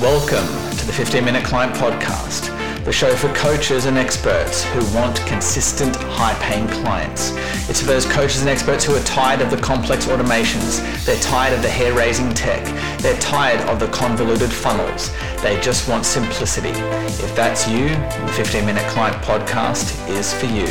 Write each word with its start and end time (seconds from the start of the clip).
Welcome 0.00 0.46
to 0.76 0.84
the 0.84 0.92
15 0.92 1.24
Minute 1.24 1.42
Client 1.42 1.74
Podcast, 1.74 2.54
the 2.84 2.92
show 2.92 3.16
for 3.16 3.32
coaches 3.32 3.86
and 3.86 3.96
experts 3.96 4.62
who 4.62 4.84
want 4.94 5.16
consistent, 5.24 5.96
high 5.96 6.34
paying 6.34 6.68
clients. 6.68 7.30
It's 7.70 7.80
for 7.80 7.86
those 7.86 8.04
coaches 8.04 8.42
and 8.42 8.50
experts 8.50 8.84
who 8.84 8.94
are 8.94 9.02
tired 9.04 9.40
of 9.40 9.50
the 9.50 9.56
complex 9.56 10.04
automations, 10.04 10.84
they're 11.06 11.18
tired 11.20 11.54
of 11.54 11.62
the 11.62 11.70
hair 11.70 11.94
raising 11.94 12.34
tech, 12.34 12.62
they're 13.00 13.18
tired 13.20 13.58
of 13.70 13.80
the 13.80 13.86
convoluted 13.86 14.52
funnels, 14.52 15.10
they 15.40 15.58
just 15.62 15.88
want 15.88 16.04
simplicity. 16.04 16.78
If 17.24 17.34
that's 17.34 17.66
you, 17.66 17.88
the 17.88 18.32
15 18.36 18.66
Minute 18.66 18.86
Client 18.88 19.16
Podcast 19.24 20.06
is 20.10 20.30
for 20.34 20.44
you. 20.44 20.66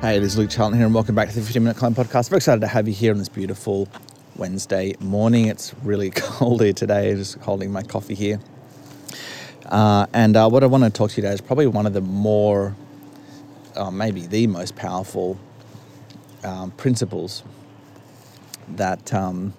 Hey, 0.00 0.18
this 0.18 0.32
is 0.32 0.38
Luke 0.38 0.50
Charlton 0.50 0.76
here, 0.76 0.86
and 0.86 0.94
welcome 0.94 1.14
back 1.14 1.28
to 1.28 1.36
the 1.36 1.40
15 1.40 1.62
Minute 1.62 1.76
Client 1.76 1.96
Podcast. 1.96 2.30
Very 2.30 2.38
excited 2.38 2.62
to 2.62 2.66
have 2.66 2.88
you 2.88 2.94
here 2.94 3.12
on 3.12 3.18
this 3.18 3.28
beautiful 3.28 3.86
Wednesday 4.38 4.94
morning. 5.00 5.46
It's 5.48 5.74
really 5.84 6.10
cold 6.14 6.62
here 6.62 6.72
today. 6.72 7.10
I'm 7.12 7.18
Just 7.18 7.38
holding 7.40 7.72
my 7.72 7.82
coffee 7.82 8.14
here. 8.14 8.40
Uh, 9.66 10.06
and 10.14 10.36
uh, 10.36 10.48
what 10.48 10.64
I 10.64 10.66
want 10.66 10.84
to 10.84 10.90
talk 10.90 11.10
to 11.12 11.16
you 11.16 11.22
today 11.22 11.34
is 11.34 11.40
probably 11.42 11.66
one 11.66 11.86
of 11.86 11.92
the 11.94 12.00
more, 12.00 12.76
uh, 13.76 13.90
maybe 13.90 14.26
the 14.26 14.46
most 14.46 14.76
powerful 14.76 15.38
um, 16.44 16.70
principles 16.72 17.42
that 18.68 19.14
um, 19.14 19.54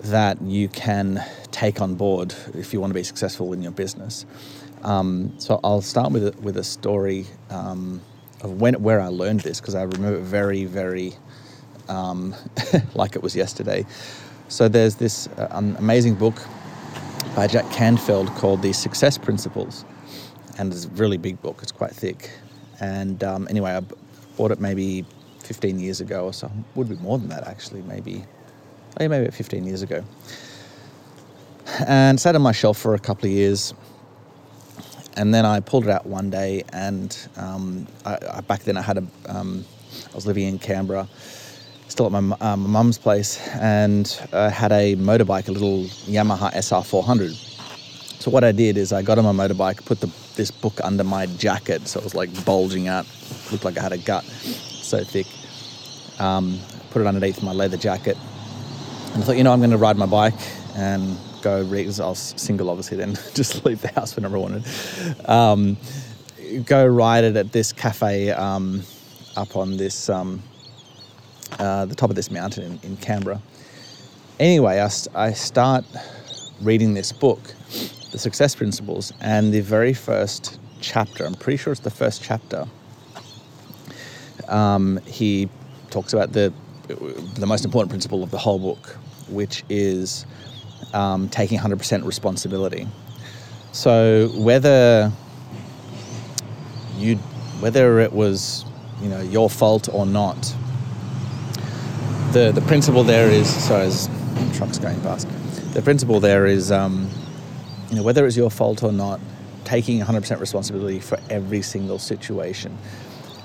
that 0.00 0.42
you 0.42 0.68
can 0.68 1.24
take 1.52 1.80
on 1.80 1.94
board 1.96 2.34
if 2.54 2.72
you 2.72 2.80
want 2.80 2.90
to 2.90 2.94
be 2.94 3.04
successful 3.04 3.52
in 3.52 3.62
your 3.62 3.72
business. 3.72 4.26
Um, 4.82 5.34
so 5.38 5.60
I'll 5.64 5.82
start 5.82 6.12
with 6.12 6.36
with 6.40 6.56
a 6.56 6.64
story 6.64 7.26
um, 7.50 8.02
of 8.42 8.60
when 8.60 8.74
where 8.82 9.00
I 9.00 9.08
learned 9.08 9.40
this 9.40 9.60
because 9.60 9.74
I 9.76 9.82
remember 9.82 10.18
very 10.20 10.64
very 10.66 11.14
um, 11.90 12.34
like 12.94 13.16
it 13.16 13.22
was 13.22 13.36
yesterday. 13.36 13.84
So 14.48 14.68
there's 14.68 14.96
this 14.96 15.28
uh, 15.38 15.48
amazing 15.52 16.14
book 16.14 16.34
by 17.36 17.46
Jack 17.46 17.70
Canfield 17.70 18.28
called 18.34 18.62
The 18.62 18.72
Success 18.72 19.18
Principles, 19.18 19.84
and 20.58 20.72
it's 20.72 20.86
a 20.86 20.88
really 20.90 21.18
big 21.18 21.40
book. 21.42 21.60
It's 21.62 21.72
quite 21.72 21.92
thick. 21.92 22.30
And 22.80 23.22
um, 23.22 23.46
anyway, 23.50 23.72
I 23.72 23.80
bought 24.36 24.50
it 24.50 24.60
maybe 24.60 25.04
15 25.40 25.78
years 25.78 26.00
ago 26.00 26.24
or 26.24 26.32
so. 26.32 26.50
Would 26.74 26.88
be 26.88 26.96
more 26.96 27.18
than 27.18 27.28
that 27.28 27.46
actually. 27.46 27.82
Maybe, 27.82 28.24
oh, 28.98 29.08
maybe 29.08 29.30
15 29.30 29.64
years 29.64 29.82
ago. 29.82 30.04
And 31.86 32.18
sat 32.18 32.34
on 32.34 32.42
my 32.42 32.52
shelf 32.52 32.78
for 32.78 32.94
a 32.94 32.98
couple 32.98 33.26
of 33.26 33.32
years. 33.32 33.74
And 35.16 35.34
then 35.34 35.44
I 35.44 35.60
pulled 35.60 35.84
it 35.84 35.90
out 35.90 36.06
one 36.06 36.30
day, 36.30 36.62
and 36.72 37.16
um, 37.36 37.86
I, 38.06 38.16
I, 38.32 38.40
back 38.42 38.62
then 38.62 38.76
I 38.76 38.80
had 38.80 38.98
a, 38.98 39.04
um, 39.26 39.64
I 40.10 40.14
was 40.14 40.24
living 40.24 40.46
in 40.46 40.58
Canberra, 40.58 41.08
still 42.00 42.16
at 42.16 42.22
my 42.22 42.36
uh, 42.40 42.56
mum's 42.56 42.96
place, 42.96 43.38
and 43.56 44.26
I 44.32 44.48
had 44.48 44.72
a 44.72 44.96
motorbike, 44.96 45.48
a 45.48 45.52
little 45.52 45.84
Yamaha 46.08 46.50
SR400. 46.54 47.34
So 48.22 48.30
what 48.30 48.42
I 48.42 48.52
did 48.52 48.78
is 48.78 48.90
I 48.90 49.02
got 49.02 49.18
on 49.18 49.36
my 49.36 49.46
motorbike, 49.46 49.84
put 49.84 50.00
the, 50.00 50.10
this 50.34 50.50
book 50.50 50.80
under 50.82 51.04
my 51.04 51.26
jacket, 51.26 51.86
so 51.86 52.00
it 52.00 52.04
was 52.04 52.14
like 52.14 52.30
bulging 52.46 52.88
out, 52.88 53.04
looked 53.52 53.66
like 53.66 53.76
I 53.76 53.82
had 53.82 53.92
a 53.92 53.98
gut, 53.98 54.24
so 54.24 55.04
thick. 55.04 55.26
Um, 56.18 56.58
put 56.90 57.02
it 57.02 57.06
underneath 57.06 57.42
my 57.42 57.52
leather 57.52 57.76
jacket, 57.76 58.16
and 59.12 59.22
I 59.22 59.26
thought, 59.26 59.36
you 59.36 59.44
know, 59.44 59.52
I'm 59.52 59.60
going 59.60 59.70
to 59.70 59.76
ride 59.76 59.98
my 59.98 60.06
bike 60.06 60.40
and 60.76 61.18
go 61.42 61.62
read. 61.64 62.00
I 62.00 62.08
was 62.08 62.32
single, 62.38 62.70
obviously, 62.70 62.96
then 62.96 63.18
just 63.34 63.62
leave 63.66 63.82
the 63.82 63.88
house 63.88 64.16
whenever 64.16 64.38
I 64.38 64.40
wanted. 64.40 64.64
Um, 65.28 65.76
go 66.64 66.86
ride 66.86 67.24
it 67.24 67.36
at 67.36 67.52
this 67.52 67.74
cafe 67.74 68.30
um, 68.30 68.84
up 69.36 69.54
on 69.54 69.76
this 69.76 70.08
um, 70.08 70.42
uh, 71.58 71.84
the 71.86 71.94
top 71.94 72.10
of 72.10 72.16
this 72.16 72.30
mountain 72.30 72.64
in, 72.64 72.90
in 72.90 72.96
Canberra. 72.96 73.40
Anyway, 74.38 74.80
I, 74.80 74.90
I 75.14 75.32
start 75.32 75.84
reading 76.62 76.94
this 76.94 77.12
book, 77.12 77.40
The 78.12 78.18
Success 78.18 78.54
Principles, 78.54 79.12
and 79.20 79.52
the 79.52 79.60
very 79.60 79.92
first 79.92 80.58
chapter, 80.80 81.24
I'm 81.24 81.34
pretty 81.34 81.56
sure 81.56 81.72
it's 81.72 81.82
the 81.82 81.90
first 81.90 82.22
chapter, 82.22 82.66
um, 84.48 85.00
he 85.06 85.48
talks 85.90 86.12
about 86.12 86.32
the, 86.32 86.52
the 87.36 87.46
most 87.46 87.64
important 87.64 87.90
principle 87.90 88.22
of 88.22 88.30
the 88.30 88.38
whole 88.38 88.58
book, 88.58 88.96
which 89.28 89.64
is 89.68 90.26
um, 90.92 91.28
taking 91.28 91.58
100% 91.58 92.04
responsibility. 92.04 92.86
So 93.72 94.28
whether 94.34 95.12
you, 96.96 97.16
whether 97.60 98.00
it 98.00 98.12
was, 98.12 98.64
you 99.00 99.08
know, 99.08 99.20
your 99.20 99.48
fault 99.48 99.88
or 99.92 100.06
not, 100.06 100.54
the 102.32 102.52
the 102.52 102.60
principle 102.62 103.02
there 103.02 103.28
is 103.28 103.48
sorry, 103.48 103.86
as 103.86 104.08
trucks 104.54 104.78
going 104.78 105.00
past. 105.00 105.28
The 105.74 105.82
principle 105.82 106.20
there 106.20 106.46
is, 106.46 106.70
um, 106.70 107.10
you 107.90 107.96
know, 107.96 108.02
whether 108.02 108.26
it's 108.26 108.36
your 108.36 108.50
fault 108.50 108.82
or 108.82 108.92
not, 108.92 109.20
taking 109.64 110.00
100% 110.00 110.40
responsibility 110.40 110.98
for 110.98 111.18
every 111.28 111.62
single 111.62 111.98
situation. 111.98 112.76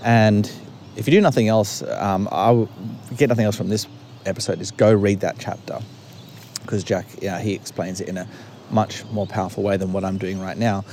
And 0.04 0.52
if 0.96 1.08
you 1.08 1.12
do 1.12 1.22
nothing 1.22 1.48
else, 1.48 1.84
um, 1.84 2.28
I 2.32 2.68
get 3.16 3.30
nothing 3.30 3.46
else 3.46 3.56
from 3.56 3.70
this 3.70 3.88
episode. 4.26 4.62
Is 4.62 4.72
go 4.72 4.94
read 4.94 5.20
that 5.22 5.38
chapter 5.40 5.80
because 6.62 6.84
Jack, 6.84 7.06
yeah, 7.22 7.40
he 7.40 7.54
explains 7.54 8.02
it 8.02 8.08
in 8.08 8.18
a 8.18 8.28
much 8.72 9.06
more 9.06 9.28
powerful 9.28 9.64
way 9.64 9.78
than 9.78 9.94
what 9.94 10.04
I'm 10.04 10.18
doing 10.18 10.40
right 10.40 10.58
now. 10.58 10.84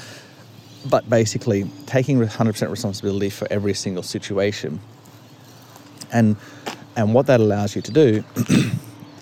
But 0.88 1.08
basically, 1.08 1.70
taking 1.86 2.18
100% 2.18 2.70
responsibility 2.70 3.30
for 3.30 3.46
every 3.50 3.74
single 3.74 4.02
situation 4.02 4.80
and 6.12 6.36
and 6.96 7.14
what 7.14 7.26
that 7.26 7.40
allows 7.40 7.74
you 7.74 7.82
to 7.82 7.90
do, 7.90 8.24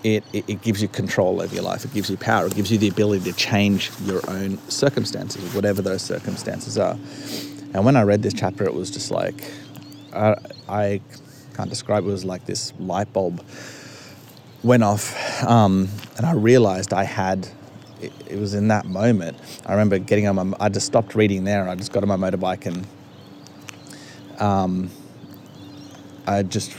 it, 0.04 0.24
it, 0.32 0.44
it, 0.48 0.62
gives 0.62 0.82
you 0.82 0.88
control 0.88 1.40
over 1.40 1.54
your 1.54 1.64
life. 1.64 1.84
It 1.84 1.92
gives 1.92 2.10
you 2.10 2.16
power. 2.16 2.46
It 2.46 2.54
gives 2.54 2.70
you 2.70 2.78
the 2.78 2.88
ability 2.88 3.30
to 3.30 3.36
change 3.36 3.90
your 4.04 4.20
own 4.28 4.58
circumstances, 4.68 5.54
whatever 5.54 5.82
those 5.82 6.02
circumstances 6.02 6.78
are. 6.78 6.96
And 7.72 7.84
when 7.84 7.96
I 7.96 8.02
read 8.02 8.22
this 8.22 8.34
chapter, 8.34 8.64
it 8.64 8.74
was 8.74 8.90
just 8.90 9.10
like, 9.10 9.50
I, 10.12 10.34
I 10.68 11.00
can't 11.54 11.70
describe 11.70 12.04
it. 12.04 12.06
Was 12.06 12.24
like 12.24 12.46
this 12.46 12.72
light 12.78 13.12
bulb 13.12 13.44
went 14.62 14.82
off. 14.82 15.44
Um, 15.44 15.88
and 16.16 16.26
I 16.26 16.32
realized 16.32 16.92
I 16.92 17.04
had, 17.04 17.48
it, 18.00 18.38
was 18.38 18.54
in 18.54 18.68
that 18.68 18.86
moment. 18.86 19.38
I 19.66 19.72
remember 19.72 19.98
getting 19.98 20.26
on 20.26 20.50
my, 20.50 20.56
I 20.58 20.68
just 20.68 20.86
stopped 20.86 21.14
reading 21.14 21.44
there 21.44 21.68
I 21.68 21.74
just 21.74 21.92
got 21.92 22.02
on 22.02 22.08
my 22.08 22.30
motorbike 22.30 22.66
and 22.66 22.86
um, 24.40 24.90
I 26.26 26.42
just 26.42 26.74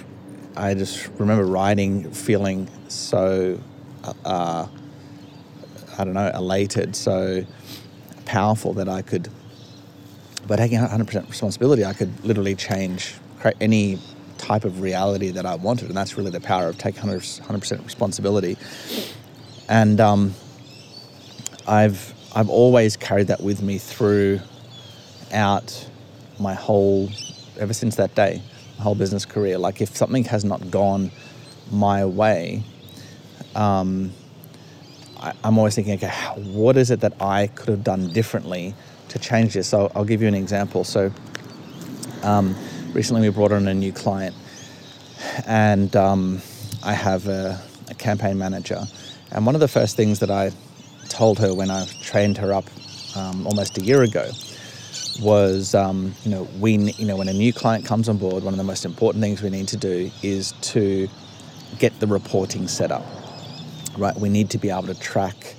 I 0.55 0.73
just 0.73 1.07
remember 1.17 1.45
riding, 1.45 2.11
feeling 2.11 2.69
so, 2.89 3.59
uh, 4.25 4.67
I 5.97 6.03
don't 6.03 6.13
know, 6.13 6.29
elated, 6.33 6.95
so 6.95 7.45
powerful 8.25 8.73
that 8.73 8.89
I 8.89 9.01
could, 9.01 9.29
by 10.47 10.57
taking 10.57 10.79
100% 10.79 11.29
responsibility, 11.29 11.85
I 11.85 11.93
could 11.93 12.25
literally 12.25 12.55
change 12.55 13.15
any 13.61 13.97
type 14.37 14.65
of 14.65 14.81
reality 14.81 15.31
that 15.31 15.45
I 15.45 15.55
wanted. 15.55 15.87
And 15.87 15.95
that's 15.95 16.17
really 16.17 16.31
the 16.31 16.41
power 16.41 16.67
of 16.67 16.77
taking 16.77 17.03
100% 17.03 17.85
responsibility. 17.85 18.57
And 19.69 20.01
um, 20.01 20.33
I've, 21.65 22.13
I've 22.35 22.49
always 22.49 22.97
carried 22.97 23.27
that 23.27 23.41
with 23.41 23.61
me 23.61 23.77
throughout 23.77 24.41
my 26.39 26.55
whole, 26.55 27.09
ever 27.57 27.73
since 27.73 27.95
that 27.95 28.15
day 28.15 28.41
whole 28.81 28.95
business 28.95 29.25
career. 29.25 29.57
Like 29.57 29.81
if 29.81 29.95
something 29.95 30.23
has 30.25 30.43
not 30.43 30.71
gone 30.71 31.11
my 31.71 32.05
way, 32.05 32.63
um, 33.55 34.11
I, 35.17 35.33
am 35.43 35.57
always 35.57 35.75
thinking, 35.75 35.93
okay, 35.93 36.09
what 36.35 36.77
is 36.77 36.91
it 36.91 37.01
that 37.01 37.21
I 37.21 37.47
could 37.47 37.69
have 37.69 37.83
done 37.83 38.11
differently 38.11 38.73
to 39.09 39.19
change 39.19 39.53
this? 39.53 39.67
So 39.67 39.91
I'll 39.95 40.05
give 40.05 40.21
you 40.21 40.27
an 40.27 40.35
example. 40.35 40.83
So 40.83 41.11
um, 42.23 42.55
recently 42.93 43.21
we 43.21 43.29
brought 43.29 43.51
on 43.51 43.67
a 43.67 43.73
new 43.73 43.91
client, 43.93 44.35
and 45.45 45.95
um, 45.95 46.41
I 46.83 46.93
have 46.93 47.27
a, 47.27 47.61
a 47.89 47.93
campaign 47.95 48.37
manager, 48.37 48.81
and 49.31 49.45
one 49.45 49.55
of 49.55 49.61
the 49.61 49.67
first 49.67 49.95
things 49.95 50.19
that 50.19 50.31
I 50.31 50.51
told 51.09 51.39
her 51.39 51.53
when 51.53 51.69
I 51.69 51.85
trained 52.01 52.37
her 52.37 52.53
up 52.53 52.65
um, 53.15 53.45
almost 53.45 53.77
a 53.77 53.81
year 53.81 54.01
ago 54.01 54.31
was 55.21 55.75
um, 55.75 56.13
you 56.23 56.31
know 56.31 56.47
we 56.59 56.77
you 56.77 57.05
know 57.05 57.15
when 57.15 57.29
a 57.29 57.33
new 57.33 57.53
client 57.53 57.85
comes 57.85 58.09
on 58.09 58.17
board, 58.17 58.43
one 58.43 58.53
of 58.53 58.57
the 58.57 58.63
most 58.63 58.85
important 58.85 59.23
things 59.23 59.41
we 59.41 59.49
need 59.49 59.67
to 59.69 59.77
do 59.77 60.11
is 60.21 60.53
to 60.61 61.07
get 61.79 61.97
the 61.99 62.07
reporting 62.07 62.67
set 62.67 62.91
up. 62.91 63.05
Right, 63.97 64.15
we 64.15 64.29
need 64.29 64.49
to 64.51 64.57
be 64.57 64.69
able 64.69 64.83
to 64.83 64.99
track 64.99 65.55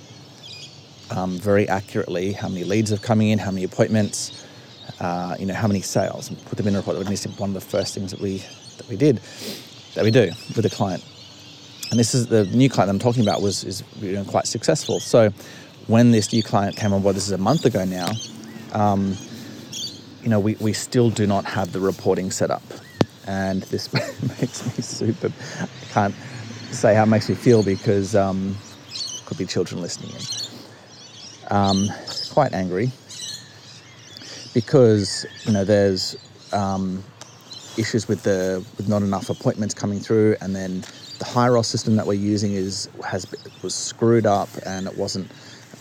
um, 1.11 1.37
very 1.37 1.67
accurately 1.69 2.33
how 2.33 2.49
many 2.49 2.63
leads 2.63 2.91
are 2.91 2.97
coming 2.97 3.29
in, 3.29 3.37
how 3.39 3.51
many 3.51 3.63
appointments, 3.63 4.45
uh, 4.99 5.35
you 5.39 5.45
know 5.45 5.53
how 5.53 5.67
many 5.67 5.81
sales, 5.81 6.29
and 6.29 6.45
put 6.45 6.57
them 6.57 6.67
in 6.67 6.75
a 6.75 6.79
report. 6.79 6.97
That 6.97 7.39
one 7.39 7.51
of 7.51 7.53
the 7.53 7.61
first 7.61 7.93
things 7.93 8.11
that 8.11 8.19
we 8.19 8.37
that 8.77 8.87
we 8.89 8.95
did 8.95 9.19
that 9.95 10.03
we 10.03 10.11
do 10.11 10.31
with 10.55 10.63
the 10.63 10.69
client. 10.69 11.03
And 11.91 11.99
this 11.99 12.15
is 12.15 12.27
the 12.27 12.45
new 12.45 12.69
client 12.69 12.89
I'm 12.89 12.99
talking 12.99 13.21
about 13.21 13.41
was 13.41 13.63
is 13.63 13.83
you 14.01 14.13
know, 14.13 14.23
quite 14.23 14.47
successful. 14.47 14.99
So 14.99 15.29
when 15.87 16.11
this 16.11 16.33
new 16.33 16.41
client 16.41 16.75
came 16.75 16.93
on 16.93 17.03
board, 17.03 17.15
this 17.15 17.27
is 17.27 17.33
a 17.33 17.37
month 17.37 17.65
ago 17.65 17.85
now. 17.85 18.09
Um, 18.71 19.15
you 20.23 20.29
know, 20.29 20.39
we, 20.39 20.55
we 20.55 20.73
still 20.73 21.09
do 21.09 21.27
not 21.27 21.45
have 21.45 21.73
the 21.73 21.79
reporting 21.79 22.31
set 22.31 22.49
up. 22.49 22.63
And 23.27 23.61
this 23.63 23.91
makes 24.39 24.65
me 24.65 24.83
super, 24.83 25.31
I 25.61 25.85
can't 25.93 26.15
say 26.71 26.95
how 26.95 27.03
it 27.03 27.07
makes 27.07 27.29
me 27.29 27.35
feel 27.35 27.63
because 27.63 28.15
um, 28.15 28.55
could 29.25 29.37
be 29.37 29.45
children 29.45 29.81
listening 29.81 30.11
in. 30.11 31.55
Um, 31.55 31.89
quite 32.31 32.53
angry 32.53 32.91
because 34.53 35.25
you 35.45 35.51
know 35.51 35.63
there's 35.63 36.15
um, 36.51 37.03
issues 37.77 38.07
with 38.07 38.23
the 38.23 38.63
with 38.77 38.87
not 38.87 39.01
enough 39.01 39.29
appointments 39.29 39.73
coming 39.73 39.99
through, 39.99 40.35
and 40.41 40.55
then 40.55 40.81
the 41.19 41.25
Hyros 41.25 41.65
system 41.65 41.95
that 41.95 42.07
we're 42.07 42.13
using 42.13 42.53
is 42.53 42.89
has 43.05 43.25
was 43.61 43.75
screwed 43.75 44.25
up 44.25 44.49
and 44.65 44.87
it 44.87 44.97
wasn't 44.97 45.29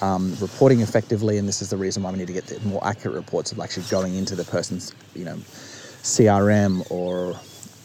um, 0.00 0.34
reporting 0.40 0.80
effectively, 0.80 1.38
and 1.38 1.46
this 1.46 1.62
is 1.62 1.70
the 1.70 1.76
reason 1.76 2.02
why 2.02 2.10
we 2.10 2.18
need 2.18 2.28
to 2.28 2.32
get 2.32 2.64
more 2.64 2.84
accurate 2.86 3.16
reports 3.16 3.52
of 3.52 3.60
actually 3.60 3.84
going 3.90 4.14
into 4.14 4.34
the 4.34 4.44
person's 4.44 4.94
you 5.14 5.24
know 5.24 5.36
CRM 5.36 6.90
or 6.90 7.36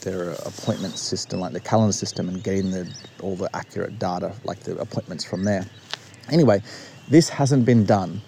their 0.02 0.32
appointment 0.46 0.98
system, 0.98 1.40
like 1.40 1.54
the 1.54 1.60
calendar 1.60 1.94
system, 1.94 2.30
and 2.30 2.44
getting 2.44 2.72
the 2.72 2.92
all 3.22 3.36
the 3.36 3.50
accurate 3.56 4.00
data, 4.00 4.34
like 4.46 4.60
the 4.62 4.78
appointments 4.78 5.26
from 5.26 5.44
there. 5.44 5.66
Anyway, 6.32 6.62
this 7.10 7.30
hasn't 7.30 7.66
been 7.66 7.86
done, 7.86 8.22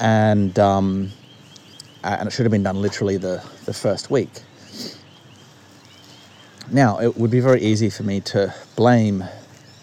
and 0.00 0.58
um, 0.58 1.10
and 2.02 2.28
it 2.28 2.32
should 2.32 2.44
have 2.44 2.52
been 2.52 2.62
done 2.62 2.80
literally 2.80 3.16
the 3.16 3.42
the 3.66 3.74
first 3.74 4.10
week. 4.10 4.30
Now, 6.70 6.98
it 6.98 7.16
would 7.16 7.30
be 7.30 7.38
very 7.40 7.62
easy 7.62 7.90
for 7.90 8.02
me 8.02 8.20
to 8.22 8.52
blame 8.74 9.24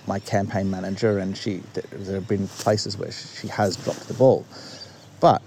my 0.08 0.20
campaign 0.20 0.70
manager, 0.70 1.20
and 1.20 1.38
she 1.38 1.62
there 1.74 2.16
have 2.16 2.28
been 2.28 2.48
places 2.48 2.98
where 2.98 3.12
she 3.12 3.48
has 3.48 3.78
dropped 3.78 4.08
the 4.08 4.14
ball, 4.14 4.46
but 5.20 5.42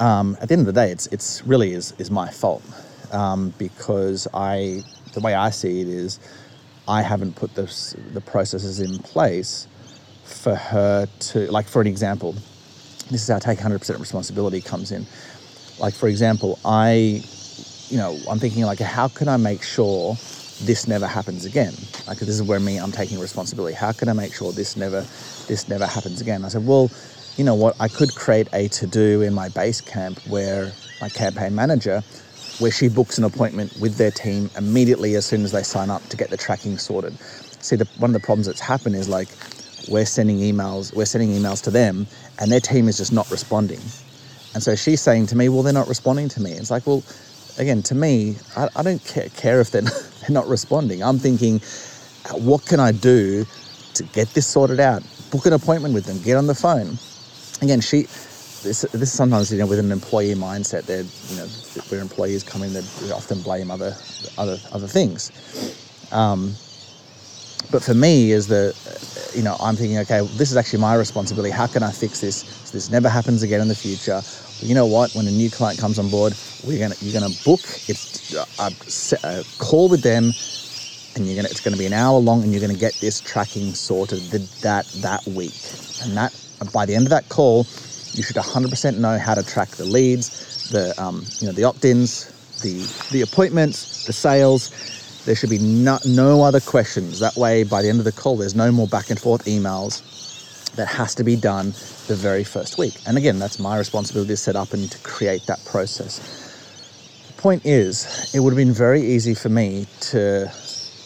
um, 0.00 0.36
at 0.40 0.48
the 0.48 0.54
end 0.54 0.60
of 0.60 0.66
the 0.66 0.72
day, 0.72 0.90
it's 0.90 1.06
it's 1.08 1.46
really 1.46 1.72
is 1.72 1.92
is 1.98 2.10
my 2.10 2.30
fault 2.30 2.62
um, 3.12 3.54
because 3.58 4.26
I 4.34 4.82
the 5.12 5.20
way 5.20 5.34
I 5.34 5.50
see 5.50 5.80
it 5.80 5.88
is 5.88 6.18
I 6.88 7.02
haven't 7.02 7.36
put 7.36 7.54
the 7.54 7.64
the 8.12 8.20
processes 8.20 8.80
in 8.80 8.98
place 8.98 9.68
for 10.24 10.54
her 10.54 11.06
to 11.06 11.50
like 11.50 11.66
for 11.66 11.80
an 11.80 11.86
example. 11.86 12.34
This 13.10 13.22
is 13.22 13.28
how 13.28 13.38
take 13.38 13.58
100% 13.58 14.00
responsibility 14.00 14.62
comes 14.62 14.90
in. 14.90 15.06
Like 15.78 15.92
for 15.92 16.08
example, 16.08 16.58
I, 16.64 17.22
you 17.90 17.98
know, 17.98 18.16
I'm 18.30 18.38
thinking 18.38 18.64
like, 18.64 18.78
how 18.78 19.08
can 19.08 19.28
I 19.28 19.36
make 19.36 19.62
sure 19.62 20.16
this 20.62 20.88
never 20.88 21.06
happens 21.06 21.44
again. 21.44 21.74
Like 22.06 22.18
this 22.18 22.28
is 22.28 22.42
where 22.42 22.60
me, 22.60 22.78
I'm 22.78 22.92
taking 22.92 23.18
responsibility. 23.18 23.74
How 23.74 23.92
can 23.92 24.08
I 24.08 24.12
make 24.12 24.34
sure 24.34 24.52
this 24.52 24.76
never, 24.76 25.02
this 25.48 25.68
never 25.68 25.86
happens 25.86 26.20
again? 26.20 26.44
I 26.44 26.48
said, 26.48 26.66
well, 26.66 26.90
you 27.36 27.44
know 27.44 27.54
what? 27.54 27.76
I 27.80 27.88
could 27.88 28.14
create 28.14 28.48
a 28.52 28.68
to 28.68 28.86
do 28.86 29.22
in 29.22 29.34
my 29.34 29.48
Basecamp 29.50 30.28
where 30.28 30.72
my 31.00 31.08
campaign 31.08 31.54
manager, 31.54 32.02
where 32.60 32.70
she 32.70 32.88
books 32.88 33.18
an 33.18 33.24
appointment 33.24 33.76
with 33.80 33.96
their 33.96 34.10
team 34.12 34.50
immediately 34.56 35.16
as 35.16 35.26
soon 35.26 35.42
as 35.44 35.52
they 35.52 35.62
sign 35.62 35.90
up 35.90 36.06
to 36.08 36.16
get 36.16 36.30
the 36.30 36.36
tracking 36.36 36.78
sorted. 36.78 37.18
See, 37.60 37.76
the, 37.76 37.86
one 37.98 38.10
of 38.14 38.20
the 38.20 38.24
problems 38.24 38.46
that's 38.46 38.60
happened 38.60 38.94
is 38.96 39.08
like 39.08 39.28
we're 39.88 40.06
sending 40.06 40.38
emails, 40.38 40.94
we're 40.94 41.06
sending 41.06 41.30
emails 41.30 41.62
to 41.64 41.70
them, 41.70 42.06
and 42.38 42.52
their 42.52 42.60
team 42.60 42.88
is 42.88 42.98
just 42.98 43.12
not 43.12 43.30
responding. 43.30 43.80
And 44.54 44.62
so 44.62 44.76
she's 44.76 45.00
saying 45.00 45.26
to 45.28 45.36
me, 45.36 45.48
well, 45.48 45.62
they're 45.62 45.72
not 45.72 45.88
responding 45.88 46.28
to 46.30 46.40
me. 46.42 46.52
It's 46.52 46.70
like, 46.70 46.86
well, 46.86 47.02
again, 47.58 47.82
to 47.84 47.94
me, 47.94 48.36
I, 48.56 48.68
I 48.76 48.82
don't 48.82 49.04
care, 49.04 49.28
care 49.30 49.60
if 49.60 49.70
they're 49.72 49.82
not, 49.82 49.92
they're 50.26 50.34
not 50.34 50.48
responding. 50.48 51.02
I'm 51.02 51.18
thinking, 51.18 51.60
what 52.32 52.64
can 52.64 52.80
I 52.80 52.92
do 52.92 53.44
to 53.94 54.02
get 54.04 54.28
this 54.28 54.46
sorted 54.46 54.80
out? 54.80 55.02
Book 55.30 55.46
an 55.46 55.52
appointment 55.52 55.94
with 55.94 56.06
them, 56.06 56.20
get 56.22 56.36
on 56.36 56.46
the 56.46 56.54
phone. 56.54 56.96
Again, 57.62 57.80
she, 57.80 58.02
this, 58.02 58.82
this 58.82 58.94
is 58.94 59.12
sometimes 59.12 59.52
you 59.52 59.58
know 59.58 59.66
with 59.66 59.78
an 59.78 59.92
employee 59.92 60.34
mindset. 60.34 60.86
They're 60.86 61.02
you 61.02 61.36
know 61.36 61.46
where 61.88 62.00
employees 62.00 62.42
come 62.42 62.62
in, 62.62 62.72
they 62.72 62.80
often 63.12 63.42
blame 63.42 63.70
other 63.70 63.94
other 64.38 64.56
other 64.72 64.86
things. 64.86 65.30
Um, 66.12 66.54
but 67.70 67.82
for 67.82 67.94
me, 67.94 68.32
is 68.32 68.46
the 68.46 68.74
you 69.36 69.42
know 69.42 69.56
I'm 69.60 69.76
thinking, 69.76 69.98
okay, 69.98 70.20
this 70.36 70.50
is 70.50 70.56
actually 70.56 70.80
my 70.80 70.94
responsibility. 70.94 71.50
How 71.50 71.66
can 71.66 71.82
I 71.82 71.90
fix 71.90 72.20
this 72.20 72.36
so 72.36 72.72
this 72.72 72.90
never 72.90 73.08
happens 73.08 73.42
again 73.42 73.60
in 73.60 73.68
the 73.68 73.74
future? 73.74 74.22
You 74.64 74.74
know 74.74 74.86
what? 74.86 75.14
When 75.14 75.28
a 75.28 75.30
new 75.30 75.50
client 75.50 75.78
comes 75.78 75.98
on 75.98 76.10
board, 76.10 76.34
we're 76.66 76.80
gonna 76.80 76.96
you're 77.00 77.12
gonna 77.12 77.34
book 77.44 77.60
it's 77.88 78.34
a, 78.58 78.72
a 79.24 79.44
call 79.58 79.88
with 79.88 80.02
them, 80.02 80.32
and 81.16 81.26
you're 81.26 81.36
gonna 81.36 81.48
it's 81.50 81.60
gonna 81.60 81.76
be 81.76 81.86
an 81.86 81.92
hour 81.92 82.18
long, 82.18 82.42
and 82.42 82.52
you're 82.52 82.62
gonna 82.62 82.74
get 82.78 82.94
this 83.00 83.20
tracking 83.20 83.74
sorted 83.74 84.20
that 84.62 84.86
that 85.02 85.26
week, 85.26 85.54
and 86.02 86.16
that 86.16 86.32
by 86.72 86.86
the 86.86 86.94
end 86.94 87.06
of 87.06 87.10
that 87.10 87.28
call, 87.28 87.66
you 88.14 88.22
should 88.22 88.36
100% 88.36 88.98
know 88.98 89.18
how 89.18 89.34
to 89.34 89.42
track 89.42 89.70
the 89.70 89.84
leads, 89.84 90.70
the 90.70 90.94
um, 91.02 91.24
you 91.40 91.46
know 91.48 91.52
the 91.52 91.64
opt-ins, 91.64 92.26
the 92.62 92.86
the 93.12 93.22
appointments, 93.22 94.06
the 94.06 94.12
sales. 94.12 94.70
There 95.26 95.34
should 95.34 95.50
be 95.50 95.58
no, 95.58 95.98
no 96.06 96.42
other 96.42 96.60
questions. 96.60 97.20
That 97.20 97.36
way, 97.36 97.64
by 97.64 97.82
the 97.82 97.88
end 97.88 97.98
of 97.98 98.04
the 98.04 98.12
call, 98.12 98.36
there's 98.36 98.54
no 98.54 98.70
more 98.72 98.88
back 98.88 99.10
and 99.10 99.18
forth 99.20 99.44
emails 99.46 100.02
that 100.76 100.86
has 100.86 101.14
to 101.16 101.24
be 101.24 101.36
done 101.36 101.68
the 102.08 102.16
very 102.16 102.44
first 102.44 102.78
week. 102.78 102.94
And 103.06 103.18
again, 103.18 103.38
that's 103.38 103.58
my 103.58 103.78
responsibility 103.78 104.30
to 104.32 104.36
set 104.36 104.56
up 104.56 104.72
and 104.72 104.90
to 104.90 104.98
create 104.98 105.46
that 105.46 105.64
process. 105.64 106.42
The 107.26 107.34
point 107.42 107.66
is, 107.66 108.34
it 108.34 108.40
would 108.40 108.50
have 108.52 108.58
been 108.58 108.72
very 108.74 109.02
easy 109.02 109.34
for 109.34 109.48
me 109.50 109.86
to 110.12 110.50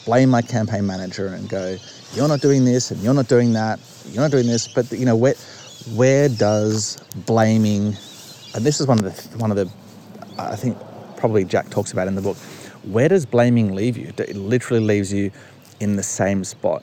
blame 0.06 0.30
my 0.30 0.42
campaign 0.42 0.86
manager 0.86 1.28
and 1.28 1.48
go, 1.48 1.76
you're 2.14 2.28
not 2.28 2.40
doing 2.40 2.64
this 2.64 2.90
and 2.90 3.00
you're 3.02 3.14
not 3.14 3.28
doing 3.28 3.52
that, 3.54 3.80
you're 4.10 4.22
not 4.22 4.30
doing 4.30 4.46
this. 4.46 4.68
But 4.68 4.90
you 4.92 5.06
know, 5.06 5.16
where 5.16 5.34
where 5.94 6.28
does 6.28 6.98
blaming 7.26 7.96
and 8.54 8.64
this 8.64 8.80
is 8.80 8.86
one 8.86 9.04
of 9.04 9.04
the 9.04 9.38
one 9.38 9.50
of 9.50 9.56
the 9.56 9.70
I 10.38 10.56
think 10.56 10.78
probably 11.16 11.44
Jack 11.44 11.70
talks 11.70 11.92
about 11.92 12.08
in 12.08 12.14
the 12.14 12.22
book, 12.22 12.36
where 12.84 13.08
does 13.08 13.26
blaming 13.26 13.74
leave 13.74 13.96
you? 13.96 14.12
It 14.18 14.36
literally 14.36 14.84
leaves 14.84 15.12
you 15.12 15.30
in 15.80 15.96
the 15.96 16.02
same 16.02 16.44
spot. 16.44 16.82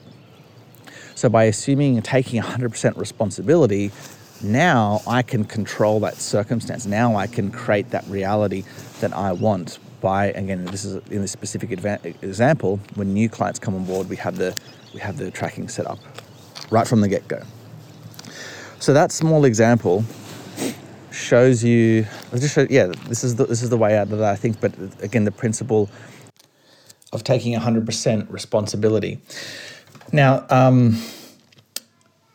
So 1.16 1.30
by 1.30 1.44
assuming 1.44 1.96
and 1.96 2.04
taking 2.04 2.40
100% 2.40 2.96
responsibility, 2.98 3.90
now 4.42 5.00
I 5.06 5.22
can 5.22 5.44
control 5.44 5.98
that 6.00 6.16
circumstance. 6.16 6.84
Now 6.84 7.16
I 7.16 7.26
can 7.26 7.50
create 7.50 7.90
that 7.90 8.06
reality 8.06 8.64
that 9.00 9.14
I 9.14 9.32
want 9.32 9.78
by 10.02 10.26
again 10.26 10.62
this 10.66 10.84
is 10.84 10.96
in 11.10 11.22
this 11.22 11.32
specific 11.32 11.70
example 11.72 12.78
when 12.96 13.14
new 13.14 13.30
clients 13.30 13.58
come 13.58 13.74
on 13.74 13.82
board 13.86 14.06
we 14.10 14.16
have 14.16 14.36
the 14.36 14.54
we 14.92 15.00
have 15.00 15.16
the 15.16 15.30
tracking 15.30 15.68
set 15.68 15.86
up 15.86 15.98
right 16.70 16.86
from 16.86 17.00
the 17.00 17.08
get-go 17.08 17.42
so 18.78 18.92
that 18.92 19.10
small 19.10 19.46
example 19.46 20.04
shows 21.10 21.64
you 21.64 22.06
I 22.30 22.36
just 22.36 22.54
show, 22.54 22.66
yeah 22.68 22.88
this 23.08 23.24
is 23.24 23.36
the, 23.36 23.46
this 23.46 23.62
is 23.62 23.70
the 23.70 23.78
way 23.78 23.96
out 23.96 24.10
that 24.10 24.22
I 24.22 24.36
think 24.36 24.60
but 24.60 24.74
again 25.00 25.24
the 25.24 25.32
principle 25.32 25.88
of 27.14 27.24
taking 27.24 27.58
100% 27.58 28.30
responsibility 28.30 29.18
now, 30.12 30.46
um, 30.50 31.00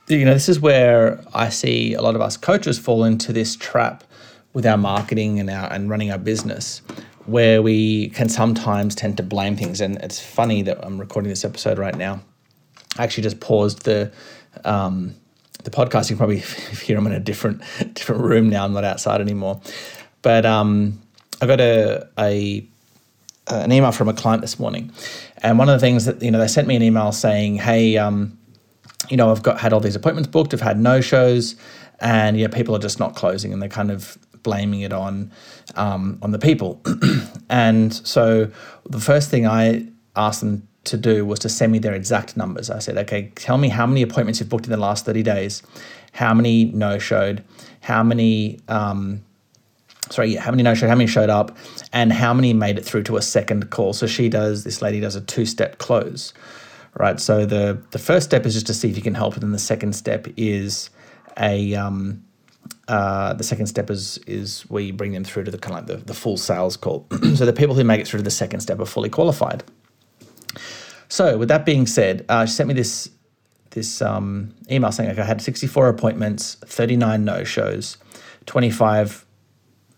you 0.08 0.26
know, 0.26 0.34
this 0.34 0.50
is 0.50 0.60
where 0.60 1.24
I 1.34 1.50
see 1.50 1.94
a 1.94 2.02
lot 2.02 2.16
of 2.16 2.22
us 2.22 2.38
coaches 2.38 2.78
fall 2.78 3.04
into 3.04 3.32
this 3.32 3.56
trap 3.56 4.04
with 4.54 4.66
our 4.66 4.78
marketing 4.78 5.40
and 5.40 5.50
our 5.50 5.72
and 5.72 5.90
running 5.90 6.12
our 6.12 6.18
business, 6.18 6.82
where 7.26 7.62
we 7.62 8.10
can 8.10 8.28
sometimes 8.30 8.96
tend 8.96 9.18
to 9.18 9.24
blame 9.24 9.56
things. 9.56 9.80
And 9.80 9.98
it's 9.98 10.20
funny 10.20 10.62
that 10.64 10.84
I'm 10.86 11.00
recording 11.00 11.30
this 11.30 11.46
episode 11.46 11.78
right 11.78 11.96
now. 11.96 12.22
I 12.98 13.04
actually 13.04 13.24
just 13.24 13.40
paused 13.40 13.84
the 13.84 14.12
um, 14.66 15.16
the 15.64 15.72
podcast. 15.72 16.10
You 16.10 16.16
can 16.16 16.18
probably 16.18 16.40
hear 16.84 16.98
I'm 16.98 17.08
in 17.08 17.14
a 17.14 17.20
different 17.20 17.62
different 17.94 18.22
room 18.22 18.50
now. 18.50 18.66
I'm 18.66 18.74
not 18.74 18.84
outside 18.84 19.22
anymore. 19.22 19.62
But 20.22 20.46
um, 20.46 21.02
I 21.42 21.48
got 21.48 21.60
a, 21.60 22.08
a 22.20 22.68
an 23.48 23.72
email 23.72 23.92
from 23.92 24.08
a 24.08 24.14
client 24.14 24.42
this 24.42 24.60
morning, 24.60 24.92
and 25.38 25.58
one 25.58 25.70
of 25.70 25.80
the 25.80 25.86
things 25.86 26.06
that, 26.06 26.22
you 26.22 26.32
know, 26.32 26.40
they 26.40 26.48
sent 26.48 26.68
me 26.68 26.76
an 26.76 26.84
email 26.84 27.12
saying, 27.12 27.56
hey, 27.56 27.98
um, 27.98 28.38
you 29.10 29.18
know, 29.18 29.32
I've 29.32 29.44
got 29.44 29.60
had 29.60 29.74
all 29.74 29.80
these 29.80 29.96
appointments 29.96 30.30
booked, 30.30 30.54
I've 30.54 30.62
had 30.62 30.80
no 30.80 31.02
shows, 31.02 31.56
and 32.00 32.38
yeah, 32.38 32.48
people 32.48 32.76
are 32.76 32.80
just 32.80 33.00
not 33.00 33.16
closing, 33.16 33.52
and 33.52 33.62
they're 33.62 33.70
kind 33.70 33.92
of 33.92 34.18
blaming 34.44 34.82
it 34.82 34.94
on 34.94 35.32
um, 35.76 36.18
on 36.22 36.32
the 36.32 36.40
people. 36.40 36.82
and 37.50 37.94
so 37.94 38.50
the 38.90 39.00
first 39.00 39.30
thing 39.30 39.48
I 39.48 39.88
asked 40.16 40.42
them 40.42 40.68
to 40.84 40.98
do 40.98 41.26
was 41.26 41.40
to 41.40 41.50
send 41.50 41.72
me 41.72 41.80
their 41.80 41.94
exact 41.94 42.36
numbers. 42.36 42.70
I 42.70 42.80
said, 42.80 42.98
okay, 42.98 43.32
tell 43.36 43.58
me 43.58 43.70
how 43.70 43.86
many 43.86 44.02
appointments 44.02 44.40
you've 44.40 44.50
booked 44.50 44.66
in 44.66 44.72
the 44.72 44.78
last 44.78 45.06
30 45.06 45.24
days, 45.24 45.62
how 46.14 46.34
many 46.34 46.66
no 46.66 46.98
showed, 46.98 47.44
how 47.82 48.02
many 48.04 48.60
um, 48.68 49.24
sorry, 50.12 50.36
how 50.36 50.52
many 50.52 50.64
no 50.64 50.74
showed, 50.74 50.90
how 50.90 50.96
many 50.96 51.08
showed 51.08 51.30
up, 51.30 51.58
and 51.94 52.12
how 52.12 52.34
many 52.34 52.54
made 52.54 52.78
it 52.78 52.86
through 52.86 53.04
to 53.04 53.18
a 53.18 53.22
second 53.22 53.70
call. 53.70 53.94
So 53.94 54.08
she 54.08 54.30
does, 54.30 54.64
this 54.64 54.82
lady 54.82 55.00
does 55.00 55.16
a 55.16 55.22
two 55.22 55.46
step 55.46 55.78
close, 55.78 56.34
right? 56.98 57.20
So 57.20 57.46
the, 57.46 57.82
the 57.92 58.00
first 58.00 58.28
step 58.28 58.46
is 58.46 58.54
just 58.54 58.68
to 58.68 58.74
see 58.74 58.90
if 58.90 58.96
you 58.96 59.04
can 59.04 59.16
help, 59.16 59.34
and 59.36 59.44
then 59.44 59.52
the 59.52 59.60
second 59.60 59.94
step 59.94 60.28
is 60.38 60.90
a, 61.38 61.76
um, 61.76 62.24
uh, 62.88 63.34
the 63.34 63.44
second 63.44 63.68
step 63.68 63.90
is 63.90 64.18
is 64.28 64.66
you 64.70 64.94
bring 64.94 65.14
them 65.14 65.24
through 65.24 65.46
to 65.46 65.52
the 65.52 65.58
kind 65.58 65.78
of 65.78 65.90
like 65.90 66.00
the, 66.00 66.06
the 66.06 66.14
full 66.14 66.38
sales 66.38 66.76
call. 66.76 67.08
so 67.36 67.46
the 67.46 67.54
people 67.54 67.76
who 67.76 67.84
make 67.84 68.02
it 68.02 68.08
through 68.08 68.20
to 68.20 68.24
the 68.24 68.32
second 68.32 68.60
step 68.60 68.80
are 68.80 68.86
fully 68.86 69.10
qualified. 69.10 69.64
So 71.08 71.38
with 71.38 71.50
that 71.50 71.66
being 71.66 71.86
said, 71.86 72.26
uh, 72.30 72.46
she 72.46 72.54
sent 72.54 72.68
me 72.68 72.74
this 72.74 73.10
this 73.72 74.02
um, 74.02 74.54
email 74.70 74.92
saying 74.92 75.10
like 75.10 75.20
I 75.20 75.24
had 75.24 75.42
64 75.42 75.88
appointments, 75.88 76.56
39 76.66 77.24
no 77.24 77.44
shows, 77.44 77.98
25 78.46 79.26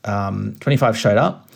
um, 0.05 0.55
25 0.59 0.97
showed 0.97 1.17
up 1.17 1.49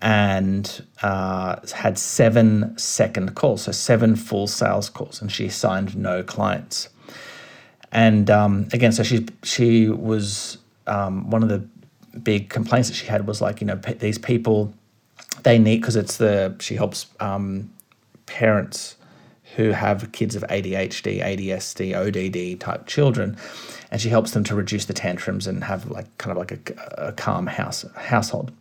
and 0.00 0.84
uh, 1.02 1.56
had 1.74 1.98
seven 1.98 2.76
second 2.78 3.34
calls, 3.34 3.62
so 3.62 3.72
seven 3.72 4.16
full 4.16 4.46
sales 4.46 4.88
calls, 4.88 5.20
and 5.20 5.30
she 5.30 5.48
signed 5.48 5.96
no 5.96 6.22
clients. 6.22 6.88
And 7.90 8.30
um, 8.30 8.68
again, 8.72 8.92
so 8.92 9.02
she 9.02 9.26
she 9.42 9.88
was 9.88 10.58
um, 10.86 11.30
one 11.30 11.42
of 11.42 11.48
the 11.48 11.66
big 12.18 12.48
complaints 12.48 12.88
that 12.88 12.94
she 12.94 13.06
had 13.06 13.26
was 13.26 13.40
like 13.40 13.60
you 13.60 13.66
know 13.66 13.76
these 13.76 14.18
people 14.18 14.72
they 15.42 15.58
need 15.58 15.80
because 15.80 15.96
it's 15.96 16.16
the 16.16 16.56
she 16.60 16.74
helps 16.76 17.06
um, 17.20 17.70
parents 18.26 18.96
who 19.56 19.70
have 19.70 20.10
kids 20.12 20.34
of 20.34 20.42
ADHD, 20.44 21.22
ADSD, 21.22 21.94
ODD 21.94 22.60
type 22.60 22.86
children, 22.86 23.36
and 23.90 24.00
she 24.00 24.08
helps 24.08 24.32
them 24.32 24.44
to 24.44 24.54
reduce 24.54 24.86
the 24.86 24.92
tantrums 24.92 25.46
and 25.46 25.64
have 25.64 25.90
like 25.90 26.06
kind 26.18 26.32
of 26.32 26.38
like 26.38 26.52
a, 26.52 27.08
a 27.08 27.12
calm 27.12 27.46
house 27.46 27.84
household. 27.96 28.52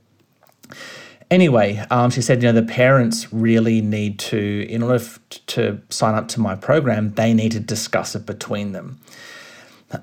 Anyway, 1.30 1.78
um, 1.90 2.12
she 2.12 2.22
said, 2.22 2.44
you 2.44 2.52
know, 2.52 2.60
the 2.60 2.68
parents 2.68 3.32
really 3.32 3.80
need 3.80 4.20
to, 4.20 4.68
in 4.70 4.84
order 4.84 4.96
f- 4.96 5.18
to 5.48 5.82
sign 5.90 6.14
up 6.14 6.28
to 6.28 6.42
my 6.42 6.56
program, 6.56 7.14
they 7.14 7.34
need 7.34 7.54
to 7.54 7.60
discuss 7.60 8.16
it 8.16 8.26
between 8.26 8.74
them. 8.74 9.00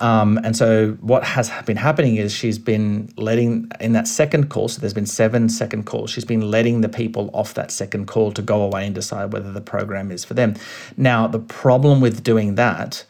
Um, 0.00 0.38
and 0.45 0.57
so 0.57 0.92
what 1.00 1.25
has 1.25 1.50
been 1.64 1.76
happening 1.76 2.16
is 2.16 2.33
she's 2.33 2.59
been 2.59 3.12
letting 3.16 3.71
in 3.80 3.92
that 3.92 4.07
second 4.07 4.50
call. 4.50 4.68
So 4.68 4.80
there's 4.80 4.95
been 4.95 5.07
seven 5.07 5.49
second 5.49 5.87
calls. 5.87 6.11
She's 6.11 6.25
been 6.25 6.50
letting 6.50 6.83
the 6.83 6.88
people 6.88 7.30
off 7.33 7.54
that 7.54 7.71
second 7.71 8.07
call 8.07 8.33
to 8.33 8.42
go 8.42 8.62
away 8.62 8.87
and 8.87 8.95
decide 8.95 9.33
whether 9.33 9.52
the 9.52 9.61
program 9.61 10.11
is 10.11 10.25
for 10.25 10.35
them. 10.35 10.54
Now 10.97 11.26
the 11.26 11.38
problem 11.38 12.00
with 12.00 12.23
doing 12.23 12.57
that 12.57 13.04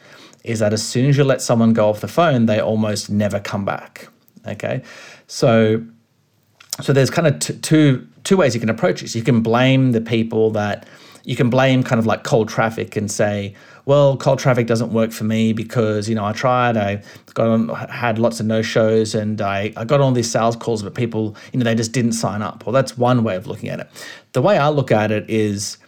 is 0.44 0.60
that 0.60 0.72
as 0.72 0.86
soon 0.86 1.06
as 1.06 1.16
you 1.16 1.24
let 1.24 1.42
someone 1.42 1.72
go 1.72 1.88
off 1.88 2.00
the 2.00 2.08
phone, 2.08 2.46
they 2.46 2.60
almost 2.60 3.10
never 3.10 3.40
come 3.40 3.64
back. 3.64 4.08
Okay, 4.46 4.82
so 5.26 5.84
so 6.80 6.92
there's 6.92 7.10
kind 7.10 7.26
of 7.26 7.38
t- 7.38 7.54
two 7.58 8.06
two 8.24 8.36
ways 8.36 8.54
you 8.54 8.60
can 8.60 8.70
approach 8.70 9.00
this. 9.00 9.14
You 9.14 9.22
can 9.22 9.40
blame 9.42 9.92
the 9.92 10.00
people 10.00 10.50
that 10.50 10.86
you 11.24 11.36
can 11.36 11.50
blame 11.50 11.82
kind 11.82 11.98
of 11.98 12.06
like 12.06 12.24
cold 12.24 12.48
traffic 12.48 12.96
and 12.96 13.10
say, 13.10 13.54
well, 13.84 14.16
cold 14.16 14.38
traffic 14.38 14.66
doesn't 14.66 14.92
work 14.92 15.12
for 15.12 15.24
me 15.24 15.52
because 15.52 16.08
you 16.08 16.14
know 16.14 16.24
I 16.24 16.32
tried, 16.32 16.76
I 16.76 17.02
got 17.34 17.48
on, 17.48 17.68
had 17.88 18.18
lots 18.18 18.40
of 18.40 18.46
no 18.46 18.62
shows, 18.62 19.14
and 19.14 19.40
I, 19.40 19.72
I 19.76 19.84
got 19.84 20.00
all 20.00 20.12
these 20.12 20.30
sales 20.30 20.56
calls, 20.56 20.82
but 20.82 20.94
people 20.94 21.36
you 21.52 21.58
know 21.58 21.64
they 21.64 21.74
just 21.74 21.92
didn't 21.92 22.12
sign 22.12 22.42
up. 22.42 22.64
Well, 22.64 22.72
that's 22.72 22.96
one 22.96 23.24
way 23.24 23.36
of 23.36 23.46
looking 23.46 23.68
at 23.68 23.80
it. 23.80 23.88
The 24.32 24.42
way 24.42 24.58
I 24.58 24.68
look 24.68 24.92
at 24.92 25.10
it 25.10 25.28
is. 25.28 25.78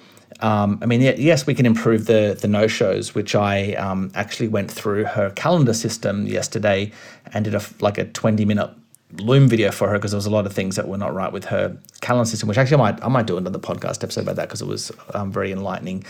Um, 0.43 0.79
I 0.81 0.87
mean, 0.87 1.03
yes, 1.03 1.47
we 1.47 1.55
can 1.55 1.67
improve 1.67 2.07
the 2.07 2.39
the 2.41 2.49
no 2.49 2.67
shows, 2.67 3.15
which 3.15 3.35
I 3.35 3.75
um, 3.75 4.11
actually 4.15 4.49
went 4.49 4.71
through 4.71 5.05
her 5.05 5.31
calendar 5.31 5.75
system 5.75 6.27
yesterday 6.27 6.93
and 7.35 7.45
did 7.45 7.55
a 7.55 7.61
like 7.81 7.99
a 7.99 8.07
twenty 8.07 8.47
minute 8.47 8.71
Loom 9.19 9.49
video 9.49 9.71
for 9.71 9.89
her 9.89 9.95
because 9.95 10.13
there 10.13 10.19
was 10.19 10.27
a 10.27 10.31
lot 10.31 10.47
of 10.47 10.53
things 10.53 10.77
that 10.77 10.89
were 10.89 10.99
not 10.99 11.15
right 11.15 11.33
with 11.33 11.47
her 11.47 11.77
calendar 12.01 12.29
system, 12.29 12.49
which 12.49 12.59
actually 12.59 12.83
I 12.83 12.93
might 12.93 13.05
I 13.05 13.09
might 13.09 13.27
do 13.27 13.37
another 13.37 13.59
podcast 13.59 14.03
episode 14.05 14.23
about 14.23 14.37
that 14.37 14.49
because 14.49 14.63
it 14.63 14.69
was 14.69 14.93
um, 15.15 15.33
very 15.33 15.53
enlightening. 15.53 16.05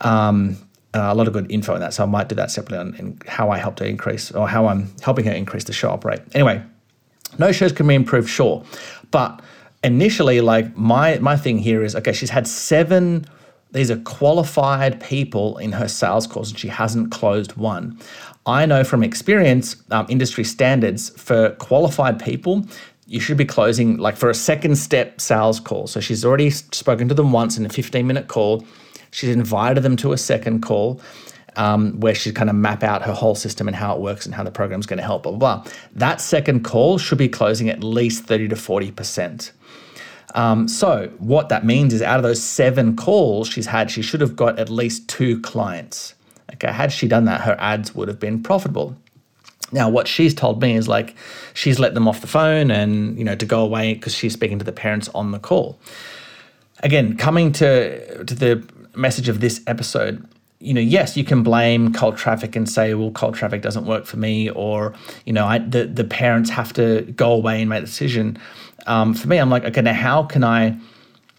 Um, 0.00 0.56
uh, 0.94 1.08
a 1.10 1.14
lot 1.14 1.26
of 1.26 1.34
good 1.34 1.50
info 1.50 1.74
in 1.74 1.80
that, 1.80 1.92
so 1.92 2.02
I 2.02 2.06
might 2.06 2.28
do 2.28 2.34
that 2.36 2.50
separately 2.50 2.78
on, 2.78 2.98
on 2.98 3.18
how 3.26 3.50
I 3.50 3.58
helped 3.58 3.80
her 3.80 3.86
increase 3.86 4.30
or 4.30 4.48
how 4.48 4.68
I'm 4.68 4.90
helping 5.02 5.26
her 5.26 5.32
increase 5.32 5.64
the 5.64 5.72
show 5.72 5.90
up 5.90 6.04
rate. 6.04 6.20
Anyway, 6.34 6.62
no 7.38 7.52
shows 7.52 7.72
can 7.72 7.86
be 7.86 7.94
improved, 7.94 8.28
sure, 8.28 8.64
but 9.10 9.42
initially, 9.84 10.40
like 10.40 10.76
my 10.76 11.18
my 11.18 11.36
thing 11.36 11.58
here 11.58 11.82
is 11.84 11.94
okay. 11.96 12.12
She's 12.12 12.30
had 12.30 12.46
seven. 12.46 13.26
These 13.72 13.90
are 13.90 13.98
qualified 13.98 15.00
people 15.00 15.58
in 15.58 15.72
her 15.72 15.88
sales 15.88 16.26
calls, 16.26 16.50
and 16.50 16.58
she 16.58 16.68
hasn't 16.68 17.10
closed 17.10 17.56
one. 17.56 17.98
I 18.46 18.64
know 18.64 18.82
from 18.82 19.02
experience, 19.02 19.76
um, 19.90 20.06
industry 20.08 20.44
standards 20.44 21.10
for 21.10 21.50
qualified 21.56 22.18
people, 22.18 22.66
you 23.06 23.20
should 23.20 23.36
be 23.36 23.44
closing 23.44 23.98
like 23.98 24.16
for 24.16 24.30
a 24.30 24.34
second 24.34 24.76
step 24.76 25.20
sales 25.20 25.60
call. 25.60 25.86
So 25.86 26.00
she's 26.00 26.24
already 26.24 26.50
spoken 26.50 27.08
to 27.08 27.14
them 27.14 27.32
once 27.32 27.58
in 27.58 27.66
a 27.66 27.68
15 27.68 28.06
minute 28.06 28.28
call. 28.28 28.64
She's 29.10 29.30
invited 29.30 29.82
them 29.82 29.96
to 29.96 30.12
a 30.12 30.18
second 30.18 30.62
call 30.62 31.00
um, 31.56 31.98
where 32.00 32.14
she's 32.14 32.32
kind 32.32 32.48
of 32.48 32.56
map 32.56 32.82
out 32.82 33.02
her 33.02 33.12
whole 33.12 33.34
system 33.34 33.66
and 33.66 33.76
how 33.76 33.94
it 33.94 34.00
works 34.00 34.24
and 34.24 34.34
how 34.34 34.44
the 34.44 34.50
program's 34.50 34.86
going 34.86 34.98
to 34.98 35.02
help, 35.02 35.24
blah, 35.24 35.32
blah, 35.32 35.60
blah. 35.62 35.72
That 35.94 36.20
second 36.20 36.64
call 36.64 36.98
should 36.98 37.18
be 37.18 37.28
closing 37.28 37.68
at 37.68 37.82
least 37.82 38.24
30 38.24 38.48
to 38.48 38.54
40%. 38.54 39.50
Um, 40.34 40.68
so 40.68 41.10
what 41.18 41.48
that 41.48 41.64
means 41.64 41.94
is 41.94 42.02
out 42.02 42.18
of 42.18 42.22
those 42.22 42.42
seven 42.42 42.96
calls 42.96 43.48
she's 43.48 43.66
had, 43.66 43.90
she 43.90 44.02
should 44.02 44.20
have 44.20 44.36
got 44.36 44.58
at 44.58 44.68
least 44.68 45.08
two 45.08 45.40
clients. 45.40 46.14
Okay, 46.54 46.72
had 46.72 46.92
she 46.92 47.08
done 47.08 47.24
that, 47.24 47.42
her 47.42 47.56
ads 47.58 47.94
would 47.94 48.08
have 48.08 48.20
been 48.20 48.42
profitable. 48.42 48.96
Now, 49.70 49.88
what 49.88 50.08
she's 50.08 50.34
told 50.34 50.62
me 50.62 50.76
is 50.76 50.88
like 50.88 51.14
she's 51.54 51.78
let 51.78 51.94
them 51.94 52.08
off 52.08 52.20
the 52.20 52.26
phone 52.26 52.70
and 52.70 53.18
you 53.18 53.24
know 53.24 53.34
to 53.36 53.46
go 53.46 53.62
away 53.62 53.94
because 53.94 54.14
she's 54.14 54.32
speaking 54.32 54.58
to 54.58 54.64
the 54.64 54.72
parents 54.72 55.08
on 55.14 55.30
the 55.30 55.38
call. 55.38 55.78
Again, 56.82 57.16
coming 57.16 57.52
to 57.52 58.24
to 58.24 58.34
the 58.34 58.66
message 58.94 59.28
of 59.28 59.40
this 59.40 59.60
episode, 59.66 60.26
you 60.60 60.74
know, 60.74 60.80
yes, 60.80 61.16
you 61.16 61.24
can 61.24 61.42
blame 61.42 61.92
cold 61.92 62.16
traffic 62.16 62.56
and 62.56 62.68
say, 62.68 62.94
well, 62.94 63.10
cold 63.12 63.34
traffic 63.34 63.62
doesn't 63.62 63.84
work 63.84 64.06
for 64.06 64.16
me, 64.16 64.50
or 64.50 64.94
you 65.26 65.32
know, 65.32 65.46
I, 65.46 65.58
the 65.58 65.84
the 65.84 66.04
parents 66.04 66.50
have 66.50 66.72
to 66.74 67.02
go 67.16 67.32
away 67.32 67.60
and 67.60 67.68
make 67.68 67.80
the 67.80 67.86
decision. 67.86 68.38
Um, 68.86 69.14
for 69.14 69.28
me, 69.28 69.38
I'm 69.38 69.50
like, 69.50 69.64
okay, 69.64 69.82
now 69.82 69.92
how 69.92 70.22
can 70.22 70.44
I 70.44 70.78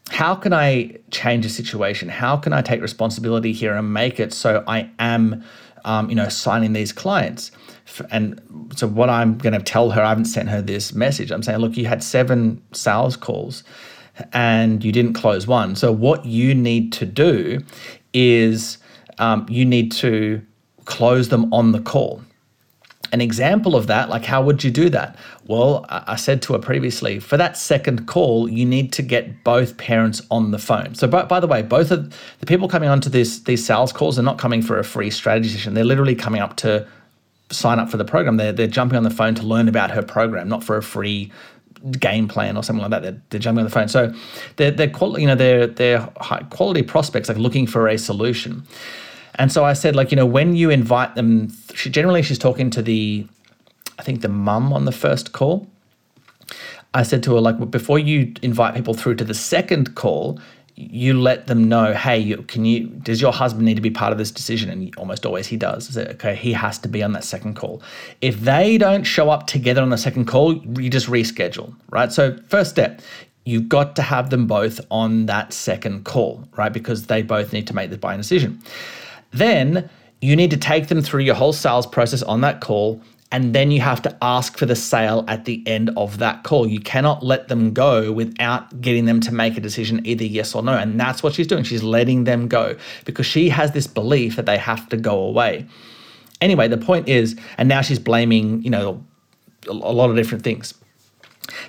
how 0.09 0.33
can 0.33 0.53
I 0.53 0.97
change 1.11 1.45
a 1.45 1.49
situation? 1.49 2.09
How 2.09 2.35
can 2.35 2.51
I 2.51 2.61
take 2.61 2.81
responsibility 2.81 3.53
here 3.53 3.75
and 3.75 3.93
make 3.93 4.19
it 4.19 4.33
so 4.33 4.63
I 4.67 4.89
am, 4.97 5.43
um, 5.85 6.09
you 6.09 6.15
know, 6.15 6.29
signing 6.29 6.73
these 6.73 6.91
clients? 6.91 7.51
And 8.09 8.41
so 8.75 8.87
what 8.87 9.09
I'm 9.09 9.37
going 9.37 9.53
to 9.53 9.61
tell 9.61 9.91
her, 9.91 10.01
I 10.01 10.09
haven't 10.09 10.25
sent 10.25 10.49
her 10.49 10.61
this 10.61 10.93
message. 10.93 11.31
I'm 11.31 11.43
saying, 11.43 11.59
look, 11.59 11.77
you 11.77 11.85
had 11.85 12.03
seven 12.03 12.61
sales 12.71 13.15
calls 13.15 13.63
and 14.33 14.83
you 14.83 14.91
didn't 14.91 15.13
close 15.13 15.47
one. 15.47 15.75
So 15.75 15.91
what 15.91 16.25
you 16.25 16.55
need 16.55 16.91
to 16.93 17.05
do 17.05 17.61
is 18.13 18.79
um, 19.19 19.45
you 19.47 19.63
need 19.63 19.91
to 19.93 20.41
close 20.85 21.29
them 21.29 21.53
on 21.53 21.71
the 21.71 21.79
call 21.79 22.21
an 23.11 23.21
example 23.21 23.75
of 23.75 23.87
that, 23.87 24.09
like 24.09 24.25
how 24.25 24.41
would 24.41 24.63
you 24.63 24.71
do 24.71 24.89
that? 24.89 25.15
Well, 25.49 25.83
I 25.89 26.15
said 26.15 26.43
to 26.43 26.53
her 26.53 26.59
previously, 26.59 27.17
for 27.17 27.35
that 27.35 27.57
second 27.57 28.05
call, 28.05 28.47
you 28.47 28.67
need 28.67 28.93
to 28.93 29.01
get 29.01 29.43
both 29.43 29.77
parents 29.77 30.21
on 30.29 30.51
the 30.51 30.59
phone. 30.59 30.93
So, 30.93 31.07
by, 31.07 31.23
by 31.23 31.39
the 31.39 31.47
way, 31.47 31.63
both 31.63 31.89
of 31.89 32.15
the 32.39 32.45
people 32.45 32.67
coming 32.67 32.87
onto 32.87 33.09
this 33.09 33.39
these 33.39 33.65
sales 33.65 33.91
calls 33.91 34.19
are 34.19 34.21
not 34.21 34.37
coming 34.37 34.61
for 34.61 34.77
a 34.77 34.83
free 34.83 35.09
strategy 35.09 35.49
session. 35.49 35.73
They're 35.73 35.83
literally 35.83 36.13
coming 36.13 36.39
up 36.39 36.55
to 36.57 36.87
sign 37.49 37.79
up 37.79 37.89
for 37.89 37.97
the 37.97 38.05
program. 38.05 38.37
They're 38.37 38.51
they're 38.51 38.67
jumping 38.67 38.95
on 38.95 39.01
the 39.01 39.09
phone 39.09 39.33
to 39.35 39.41
learn 39.41 39.67
about 39.67 39.89
her 39.89 40.03
program, 40.03 40.47
not 40.49 40.63
for 40.63 40.77
a 40.77 40.83
free 40.83 41.31
game 41.97 42.27
plan 42.27 42.55
or 42.55 42.61
something 42.61 42.83
like 42.83 42.91
that. 42.91 43.01
They're, 43.01 43.21
they're 43.31 43.39
jumping 43.39 43.61
on 43.61 43.65
the 43.65 43.71
phone. 43.71 43.87
So, 43.87 44.13
they're 44.57 44.69
they're 44.69 44.93
you 45.17 45.25
know 45.25 45.33
they're 45.33 45.65
they're 45.65 46.07
high 46.17 46.43
quality 46.51 46.83
prospects, 46.83 47.27
like 47.27 47.39
looking 47.39 47.65
for 47.65 47.87
a 47.87 47.97
solution. 47.97 48.67
And 49.39 49.51
so 49.53 49.63
I 49.63 49.71
said, 49.71 49.95
like, 49.95 50.11
you 50.11 50.17
know, 50.17 50.25
when 50.25 50.55
you 50.57 50.69
invite 50.69 51.15
them, 51.15 51.53
she, 51.73 51.89
generally 51.89 52.21
she's 52.21 52.37
talking 52.37 52.69
to 52.71 52.81
the, 52.81 53.25
I 53.99 54.01
think 54.01 54.21
the 54.21 54.29
mum 54.29 54.71
on 54.71 54.85
the 54.85 54.91
first 54.93 55.33
call. 55.33 55.67
I 56.93 57.03
said 57.03 57.21
to 57.23 57.35
her, 57.35 57.41
like, 57.41 57.69
before 57.69 57.99
you 57.99 58.33
invite 58.41 58.73
people 58.73 58.93
through 58.93 59.15
to 59.15 59.25
the 59.25 59.33
second 59.33 59.93
call, 59.95 60.39
you 60.75 61.19
let 61.19 61.47
them 61.47 61.67
know, 61.67 61.93
hey, 61.93 62.33
can 62.47 62.63
you? 62.63 62.87
Does 62.87 63.21
your 63.21 63.33
husband 63.33 63.65
need 63.65 63.75
to 63.75 63.81
be 63.81 63.91
part 63.91 64.13
of 64.13 64.17
this 64.17 64.31
decision? 64.31 64.69
And 64.69 64.95
almost 64.95 65.25
always 65.25 65.45
he 65.45 65.57
does. 65.57 65.89
I 65.89 65.91
said, 65.91 66.07
okay, 66.15 66.33
he 66.33 66.53
has 66.53 66.79
to 66.79 66.87
be 66.87 67.03
on 67.03 67.11
that 67.11 67.25
second 67.25 67.55
call. 67.55 67.83
If 68.21 68.39
they 68.39 68.77
don't 68.77 69.03
show 69.03 69.29
up 69.29 69.45
together 69.45 69.81
on 69.81 69.89
the 69.89 69.97
second 69.97 70.25
call, 70.25 70.55
you 70.79 70.89
just 70.89 71.07
reschedule, 71.07 71.75
right? 71.89 72.13
So 72.13 72.37
first 72.47 72.69
step, 72.69 73.01
you've 73.43 73.67
got 73.67 73.97
to 73.97 74.01
have 74.01 74.29
them 74.29 74.47
both 74.47 74.79
on 74.89 75.25
that 75.25 75.51
second 75.51 76.05
call, 76.05 76.47
right? 76.55 76.71
Because 76.71 77.07
they 77.07 77.21
both 77.21 77.51
need 77.51 77.67
to 77.67 77.75
make 77.75 77.89
the 77.89 77.97
buying 77.97 78.19
decision. 78.19 78.61
Then 79.31 79.89
you 80.21 80.37
need 80.37 80.51
to 80.51 80.57
take 80.57 80.87
them 80.87 81.01
through 81.01 81.23
your 81.23 81.35
whole 81.35 81.53
sales 81.53 81.85
process 81.85 82.23
on 82.23 82.39
that 82.41 82.61
call. 82.61 83.01
And 83.31 83.53
then 83.53 83.69
you 83.69 83.79
have 83.81 84.01
to 84.01 84.17
ask 84.23 84.57
for 84.57 84.65
the 84.65 84.75
sale 84.75 85.23
at 85.27 85.45
the 85.45 85.61
end 85.67 85.91
of 85.95 86.17
that 86.17 86.43
call. 86.43 86.65
You 86.65 86.79
cannot 86.79 87.23
let 87.23 87.47
them 87.47 87.73
go 87.73 88.11
without 88.11 88.81
getting 88.81 89.05
them 89.05 89.19
to 89.21 89.31
make 89.31 89.55
a 89.55 89.61
decision, 89.61 90.03
either 90.03 90.23
yes 90.23 90.55
or 90.55 90.63
no. 90.63 90.73
And 90.73 90.99
that's 90.99 91.21
what 91.21 91.35
she's 91.35 91.45
doing. 91.45 91.63
She's 91.63 91.83
letting 91.83 92.23
them 92.23 92.47
go 92.47 92.75
because 93.05 93.27
she 93.27 93.49
has 93.49 93.71
this 93.71 93.85
belief 93.85 94.35
that 94.35 94.47
they 94.47 94.57
have 94.57 94.89
to 94.89 94.97
go 94.97 95.19
away. 95.19 95.67
Anyway, 96.41 96.67
the 96.67 96.77
point 96.77 97.07
is, 97.07 97.39
and 97.59 97.69
now 97.69 97.81
she's 97.81 97.99
blaming, 97.99 98.63
you 98.63 98.71
know, 98.71 99.03
a 99.67 99.73
lot 99.73 100.09
of 100.09 100.15
different 100.15 100.43
things. 100.43 100.73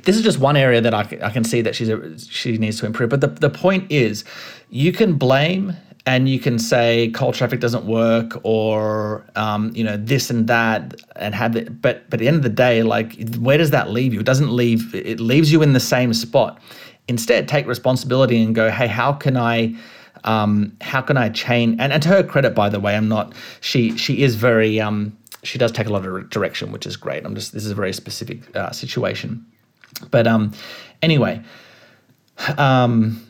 This 0.04 0.16
is 0.16 0.22
just 0.22 0.38
one 0.38 0.56
area 0.56 0.80
that 0.80 0.94
I, 0.94 1.00
I 1.22 1.30
can 1.30 1.44
see 1.44 1.60
that 1.62 1.74
she's 1.74 1.88
a, 1.88 2.18
she 2.18 2.56
needs 2.56 2.78
to 2.80 2.86
improve. 2.86 3.10
But 3.10 3.20
the, 3.20 3.26
the 3.26 3.50
point 3.50 3.90
is, 3.90 4.24
you 4.70 4.92
can 4.92 5.14
blame 5.14 5.76
and 6.07 6.28
you 6.28 6.38
can 6.38 6.59
say 6.59 7.11
cold 7.14 7.35
traffic 7.35 7.61
doesn't 7.61 7.85
work 7.85 8.40
or 8.42 9.26
um, 9.37 9.71
you 9.75 9.85
know 9.85 9.97
this 9.97 10.30
and 10.30 10.47
that 10.49 10.95
and 11.16 11.35
have 11.35 11.57
it 11.57 11.80
but 11.83 12.09
but 12.09 12.14
at 12.14 12.21
the 12.21 12.28
end 12.28 12.37
of 12.37 12.42
the 12.42 12.49
day 12.49 12.83
like 12.83 13.16
where 13.38 13.59
does 13.59 13.71
that 13.71 13.90
leave 13.90 14.14
you? 14.14 14.21
It 14.21 14.26
doesn't 14.26 14.50
leave 14.50 14.95
it 14.95 15.21
leaves 15.21 15.52
you 15.52 15.62
in 15.62 15.73
the 15.73 15.80
same 15.80 16.14
spot. 16.14 16.61
Instead 17.09 17.49
take 17.49 17.66
responsibility 17.66 18.42
and 18.42 18.54
go 18.54 18.71
hey 18.71 18.87
how 18.87 19.12
can 19.12 19.37
i 19.37 19.75
um, 20.25 20.76
how 20.83 21.00
can 21.00 21.16
i 21.16 21.28
change? 21.30 21.80
And, 21.80 21.92
and 21.92 22.02
to 22.02 22.09
her 22.09 22.23
credit 22.23 22.54
by 22.54 22.69
the 22.69 22.80
way 22.80 22.97
i'm 22.97 23.09
not 23.09 23.35
she 23.61 23.97
she 23.97 24.23
is 24.23 24.37
very 24.37 24.80
um, 24.80 25.16
she 25.42 25.59
does 25.59 25.73
take 25.73 25.87
a 25.87 25.90
lot 25.90 26.07
of 26.07 26.30
direction 26.30 26.73
which 26.73 26.87
is 26.87 26.97
great. 26.97 27.25
I'm 27.25 27.35
just 27.35 27.52
this 27.52 27.64
is 27.64 27.71
a 27.71 27.75
very 27.75 27.92
specific 27.92 28.54
uh, 28.57 28.71
situation. 28.73 29.45
But 30.11 30.26
um 30.26 30.52
anyway 31.02 31.42
um 32.57 33.21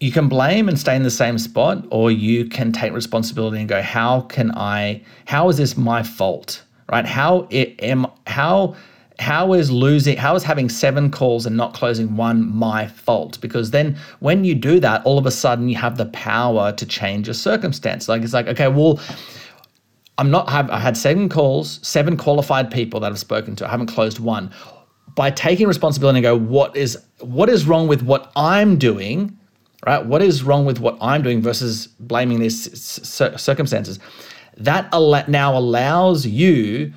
you 0.00 0.10
can 0.10 0.28
blame 0.28 0.68
and 0.68 0.78
stay 0.78 0.96
in 0.96 1.02
the 1.02 1.10
same 1.10 1.38
spot, 1.38 1.84
or 1.90 2.10
you 2.10 2.46
can 2.46 2.72
take 2.72 2.92
responsibility 2.92 3.58
and 3.58 3.68
go, 3.68 3.82
how 3.82 4.22
can 4.22 4.50
I, 4.52 5.02
how 5.26 5.50
is 5.50 5.58
this 5.58 5.76
my 5.76 6.02
fault? 6.02 6.64
Right? 6.90 7.04
How 7.06 7.46
it 7.50 7.80
am 7.82 8.06
how 8.26 8.74
how 9.20 9.52
is 9.52 9.70
losing 9.70 10.16
how 10.16 10.34
is 10.34 10.42
having 10.42 10.68
seven 10.68 11.10
calls 11.10 11.44
and 11.44 11.56
not 11.56 11.74
closing 11.74 12.16
one 12.16 12.50
my 12.52 12.86
fault 12.86 13.38
because 13.42 13.70
then 13.70 13.96
when 14.20 14.44
you 14.44 14.54
do 14.54 14.80
that 14.80 15.04
all 15.04 15.18
of 15.18 15.26
a 15.26 15.30
sudden 15.30 15.68
you 15.68 15.76
have 15.76 15.98
the 15.98 16.06
power 16.06 16.72
to 16.72 16.86
change 16.86 17.26
your 17.26 17.34
circumstance 17.34 18.08
like 18.08 18.22
it's 18.22 18.32
like 18.32 18.48
okay 18.48 18.66
well 18.66 18.98
i'm 20.16 20.30
not 20.30 20.48
i 20.48 20.78
had 20.78 20.96
seven 20.96 21.28
calls 21.28 21.86
seven 21.86 22.16
qualified 22.16 22.70
people 22.70 22.98
that 22.98 23.12
i've 23.12 23.18
spoken 23.18 23.54
to 23.54 23.66
i 23.66 23.70
haven't 23.70 23.88
closed 23.88 24.20
one 24.20 24.50
by 25.14 25.30
taking 25.30 25.68
responsibility 25.68 26.16
and 26.16 26.22
go 26.24 26.34
what 26.34 26.74
is 26.74 26.96
what 27.20 27.50
is 27.50 27.66
wrong 27.66 27.86
with 27.86 28.02
what 28.02 28.32
i'm 28.36 28.78
doing 28.78 29.38
right 29.86 30.06
what 30.06 30.22
is 30.22 30.42
wrong 30.42 30.64
with 30.64 30.80
what 30.80 30.96
i'm 31.00 31.22
doing 31.22 31.40
versus 31.40 31.86
blaming 31.86 32.40
these 32.40 32.78
circumstances 33.40 33.98
that 34.56 34.90
now 35.28 35.56
allows 35.56 36.26
you 36.26 36.92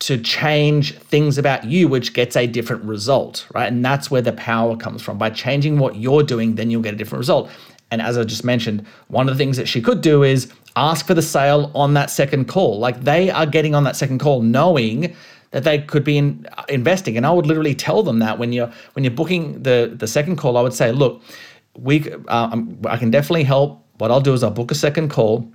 to 0.00 0.16
change 0.18 0.96
things 0.98 1.38
about 1.38 1.64
you, 1.64 1.88
which 1.88 2.12
gets 2.12 2.36
a 2.36 2.46
different 2.46 2.84
result, 2.84 3.46
right? 3.52 3.66
And 3.66 3.84
that's 3.84 4.10
where 4.10 4.22
the 4.22 4.32
power 4.32 4.76
comes 4.76 5.02
from. 5.02 5.18
By 5.18 5.30
changing 5.30 5.78
what 5.78 5.96
you're 5.96 6.22
doing, 6.22 6.54
then 6.54 6.70
you'll 6.70 6.82
get 6.82 6.94
a 6.94 6.96
different 6.96 7.18
result. 7.18 7.50
And 7.90 8.00
as 8.00 8.16
I 8.16 8.24
just 8.24 8.44
mentioned, 8.44 8.86
one 9.08 9.28
of 9.28 9.34
the 9.36 9.42
things 9.42 9.56
that 9.56 9.66
she 9.66 9.80
could 9.80 10.00
do 10.00 10.22
is 10.22 10.52
ask 10.76 11.06
for 11.06 11.14
the 11.14 11.22
sale 11.22 11.72
on 11.74 11.94
that 11.94 12.10
second 12.10 12.46
call. 12.46 12.78
Like 12.78 13.02
they 13.02 13.30
are 13.30 13.46
getting 13.46 13.74
on 13.74 13.84
that 13.84 13.96
second 13.96 14.20
call 14.20 14.42
knowing 14.42 15.16
that 15.50 15.64
they 15.64 15.80
could 15.80 16.04
be 16.04 16.18
in, 16.18 16.46
uh, 16.58 16.64
investing. 16.68 17.16
And 17.16 17.26
I 17.26 17.30
would 17.30 17.46
literally 17.46 17.74
tell 17.74 18.02
them 18.02 18.18
that 18.18 18.38
when 18.38 18.52
you're 18.52 18.70
when 18.92 19.04
you're 19.04 19.14
booking 19.14 19.62
the 19.62 19.92
the 19.96 20.06
second 20.06 20.36
call, 20.36 20.56
I 20.58 20.60
would 20.60 20.74
say, 20.74 20.92
look, 20.92 21.22
we 21.80 22.12
uh, 22.28 22.56
I 22.86 22.96
can 22.96 23.10
definitely 23.10 23.44
help. 23.44 23.84
What 23.98 24.10
I'll 24.10 24.20
do 24.20 24.32
is 24.32 24.42
I'll 24.42 24.50
book 24.50 24.70
a 24.70 24.76
second 24.76 25.10
call 25.10 25.52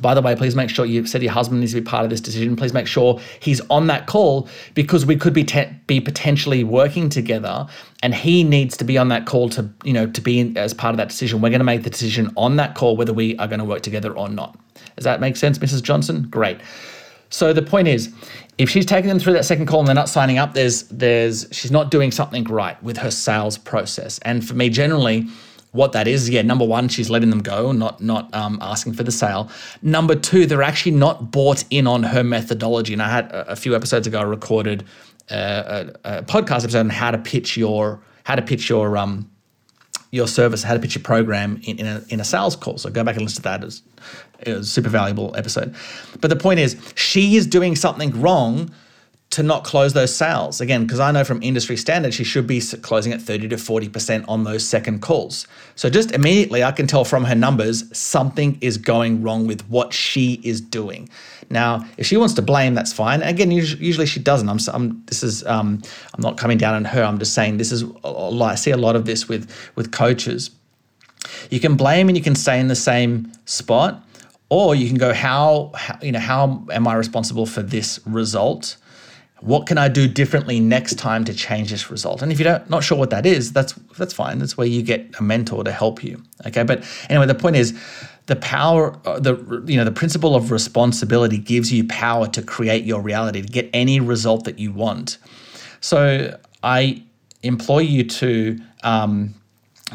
by 0.00 0.14
the 0.14 0.22
way, 0.22 0.34
please 0.34 0.56
make 0.56 0.70
sure 0.70 0.84
you 0.84 1.06
said 1.06 1.22
your 1.22 1.32
husband 1.32 1.60
needs 1.60 1.72
to 1.72 1.80
be 1.80 1.84
part 1.84 2.04
of 2.04 2.10
this 2.10 2.20
decision. 2.20 2.56
Please 2.56 2.72
make 2.72 2.86
sure 2.86 3.20
he's 3.40 3.60
on 3.70 3.86
that 3.86 4.06
call 4.06 4.48
because 4.74 5.06
we 5.06 5.16
could 5.16 5.32
be 5.32 5.44
te- 5.44 5.70
be 5.86 6.00
potentially 6.00 6.64
working 6.64 7.08
together, 7.08 7.66
and 8.02 8.14
he 8.14 8.44
needs 8.44 8.76
to 8.76 8.84
be 8.84 8.98
on 8.98 9.08
that 9.08 9.26
call 9.26 9.48
to 9.50 9.68
you 9.84 9.92
know 9.92 10.06
to 10.06 10.20
be 10.20 10.40
in, 10.40 10.56
as 10.56 10.74
part 10.74 10.92
of 10.92 10.96
that 10.98 11.08
decision. 11.08 11.40
We're 11.40 11.50
going 11.50 11.60
to 11.60 11.64
make 11.64 11.82
the 11.82 11.90
decision 11.90 12.32
on 12.36 12.56
that 12.56 12.74
call 12.74 12.96
whether 12.96 13.12
we 13.12 13.36
are 13.38 13.46
going 13.46 13.60
to 13.60 13.64
work 13.64 13.82
together 13.82 14.16
or 14.16 14.28
not. 14.28 14.58
Does 14.96 15.04
that 15.04 15.20
make 15.20 15.36
sense, 15.36 15.58
Mrs. 15.58 15.82
Johnson? 15.82 16.26
Great. 16.30 16.58
So 17.28 17.52
the 17.52 17.62
point 17.62 17.88
is, 17.88 18.12
if 18.58 18.70
she's 18.70 18.86
taking 18.86 19.08
them 19.08 19.18
through 19.18 19.32
that 19.34 19.44
second 19.44 19.66
call 19.66 19.80
and 19.80 19.88
they're 19.88 19.94
not 19.94 20.08
signing 20.08 20.38
up, 20.38 20.54
there's 20.54 20.82
there's 20.84 21.46
she's 21.52 21.70
not 21.70 21.90
doing 21.90 22.10
something 22.10 22.44
right 22.44 22.80
with 22.82 22.98
her 22.98 23.10
sales 23.10 23.56
process. 23.56 24.18
And 24.20 24.46
for 24.46 24.54
me, 24.54 24.68
generally 24.68 25.26
what 25.76 25.92
that 25.92 26.08
is. 26.08 26.28
Yeah, 26.28 26.42
number 26.42 26.64
one, 26.64 26.88
she's 26.88 27.10
letting 27.10 27.30
them 27.30 27.42
go, 27.42 27.72
not 27.72 28.00
not 28.00 28.34
um, 28.34 28.58
asking 28.60 28.94
for 28.94 29.02
the 29.02 29.12
sale. 29.12 29.50
Number 29.82 30.14
two, 30.14 30.46
they're 30.46 30.62
actually 30.62 30.92
not 30.92 31.30
bought 31.30 31.64
in 31.70 31.86
on 31.86 32.02
her 32.02 32.24
methodology. 32.24 32.92
And 32.92 33.02
I 33.02 33.10
had 33.10 33.26
a, 33.26 33.52
a 33.52 33.56
few 33.56 33.76
episodes 33.76 34.06
ago, 34.06 34.20
I 34.20 34.24
recorded 34.24 34.84
a, 35.30 35.94
a, 36.04 36.22
podcast 36.22 36.64
episode 36.64 36.80
on 36.80 36.90
how 36.90 37.10
to 37.10 37.18
pitch 37.18 37.56
your 37.56 38.00
how 38.24 38.34
to 38.34 38.42
pitch 38.42 38.68
your 38.68 38.96
um 38.96 39.30
your 40.10 40.26
service, 40.26 40.62
how 40.62 40.74
to 40.74 40.80
pitch 40.80 40.94
your 40.94 41.02
program 41.02 41.60
in, 41.64 41.78
in, 41.78 41.86
a, 41.86 42.02
in 42.08 42.20
a 42.20 42.24
sales 42.24 42.56
call. 42.56 42.78
So 42.78 42.90
go 42.90 43.04
back 43.04 43.16
and 43.16 43.24
listen 43.24 43.36
to 43.36 43.42
that. 43.42 43.64
It's, 43.64 43.82
it 44.40 44.54
was 44.56 44.68
a 44.68 44.70
super 44.70 44.88
valuable 44.88 45.34
episode. 45.36 45.74
But 46.20 46.28
the 46.28 46.36
point 46.36 46.60
is, 46.60 46.76
she 46.94 47.36
is 47.36 47.46
doing 47.46 47.76
something 47.76 48.18
wrong 48.20 48.70
to 49.36 49.42
not 49.42 49.64
close 49.64 49.92
those 49.92 50.16
sales. 50.16 50.62
Again, 50.62 50.86
because 50.86 50.98
I 50.98 51.12
know 51.12 51.22
from 51.22 51.42
industry 51.42 51.76
standards, 51.76 52.16
she 52.16 52.24
should 52.24 52.46
be 52.46 52.58
closing 52.80 53.12
at 53.12 53.20
30 53.20 53.48
to 53.48 53.56
40% 53.56 54.24
on 54.28 54.44
those 54.44 54.66
second 54.66 55.02
calls. 55.02 55.46
So 55.74 55.90
just 55.90 56.12
immediately, 56.12 56.64
I 56.64 56.72
can 56.72 56.86
tell 56.86 57.04
from 57.04 57.24
her 57.24 57.34
numbers 57.34 57.84
something 57.94 58.56
is 58.62 58.78
going 58.78 59.22
wrong 59.22 59.46
with 59.46 59.68
what 59.68 59.92
she 59.92 60.40
is 60.42 60.62
doing. 60.62 61.10
Now, 61.50 61.86
if 61.98 62.06
she 62.06 62.16
wants 62.16 62.32
to 62.36 62.40
blame, 62.40 62.72
that's 62.72 62.94
fine. 62.94 63.20
Again, 63.20 63.50
usually 63.50 64.06
she 64.06 64.20
doesn't. 64.20 64.48
I'm, 64.48 64.58
I'm 64.72 65.04
this 65.04 65.22
is 65.22 65.44
um, 65.44 65.82
I'm 66.14 66.22
not 66.22 66.38
coming 66.38 66.56
down 66.56 66.74
on 66.74 66.86
her. 66.86 67.02
I'm 67.04 67.18
just 67.18 67.34
saying 67.34 67.58
this 67.58 67.72
is 67.72 67.84
I 68.04 68.54
see 68.54 68.70
a 68.70 68.78
lot 68.78 68.96
of 68.96 69.04
this 69.04 69.28
with 69.28 69.50
with 69.74 69.92
coaches. 69.92 70.50
You 71.50 71.60
can 71.60 71.76
blame 71.76 72.08
and 72.08 72.16
you 72.16 72.24
can 72.24 72.36
stay 72.36 72.58
in 72.58 72.68
the 72.68 72.74
same 72.74 73.30
spot, 73.44 74.02
or 74.48 74.74
you 74.74 74.88
can 74.88 74.96
go 74.96 75.12
how, 75.12 75.72
how 75.74 75.98
you 76.00 76.12
know 76.12 76.20
how 76.20 76.64
am 76.72 76.88
I 76.88 76.94
responsible 76.94 77.44
for 77.44 77.60
this 77.60 78.00
result? 78.06 78.78
What 79.46 79.66
can 79.66 79.78
I 79.78 79.86
do 79.86 80.08
differently 80.08 80.58
next 80.58 80.98
time 80.98 81.24
to 81.24 81.32
change 81.32 81.70
this 81.70 81.88
result? 81.88 82.20
And 82.20 82.32
if 82.32 82.40
you're 82.40 82.64
not 82.68 82.82
sure 82.82 82.98
what 82.98 83.10
that 83.10 83.24
is, 83.24 83.52
that's 83.52 83.74
that's 83.96 84.12
fine. 84.12 84.40
That's 84.40 84.56
where 84.56 84.66
you 84.66 84.82
get 84.82 85.14
a 85.20 85.22
mentor 85.22 85.62
to 85.62 85.70
help 85.70 86.02
you. 86.02 86.20
Okay, 86.44 86.64
but 86.64 86.84
anyway, 87.08 87.26
the 87.26 87.34
point 87.34 87.54
is, 87.54 87.78
the 88.26 88.34
power, 88.34 88.98
uh, 89.04 89.20
the 89.20 89.36
you 89.66 89.76
know, 89.76 89.84
the 89.84 89.92
principle 89.92 90.34
of 90.34 90.50
responsibility 90.50 91.38
gives 91.38 91.72
you 91.72 91.86
power 91.86 92.26
to 92.26 92.42
create 92.42 92.84
your 92.84 93.00
reality, 93.00 93.40
to 93.40 93.48
get 93.48 93.70
any 93.72 94.00
result 94.00 94.44
that 94.44 94.58
you 94.58 94.72
want. 94.72 95.18
So 95.80 96.36
I 96.64 97.04
implore 97.44 97.82
you 97.82 98.02
to 98.02 98.58
um, 98.82 99.32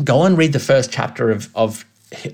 go 0.02 0.24
and 0.24 0.38
read 0.38 0.54
the 0.54 0.60
first 0.60 0.94
chapter 0.94 1.30
of 1.30 1.54
of 1.58 1.84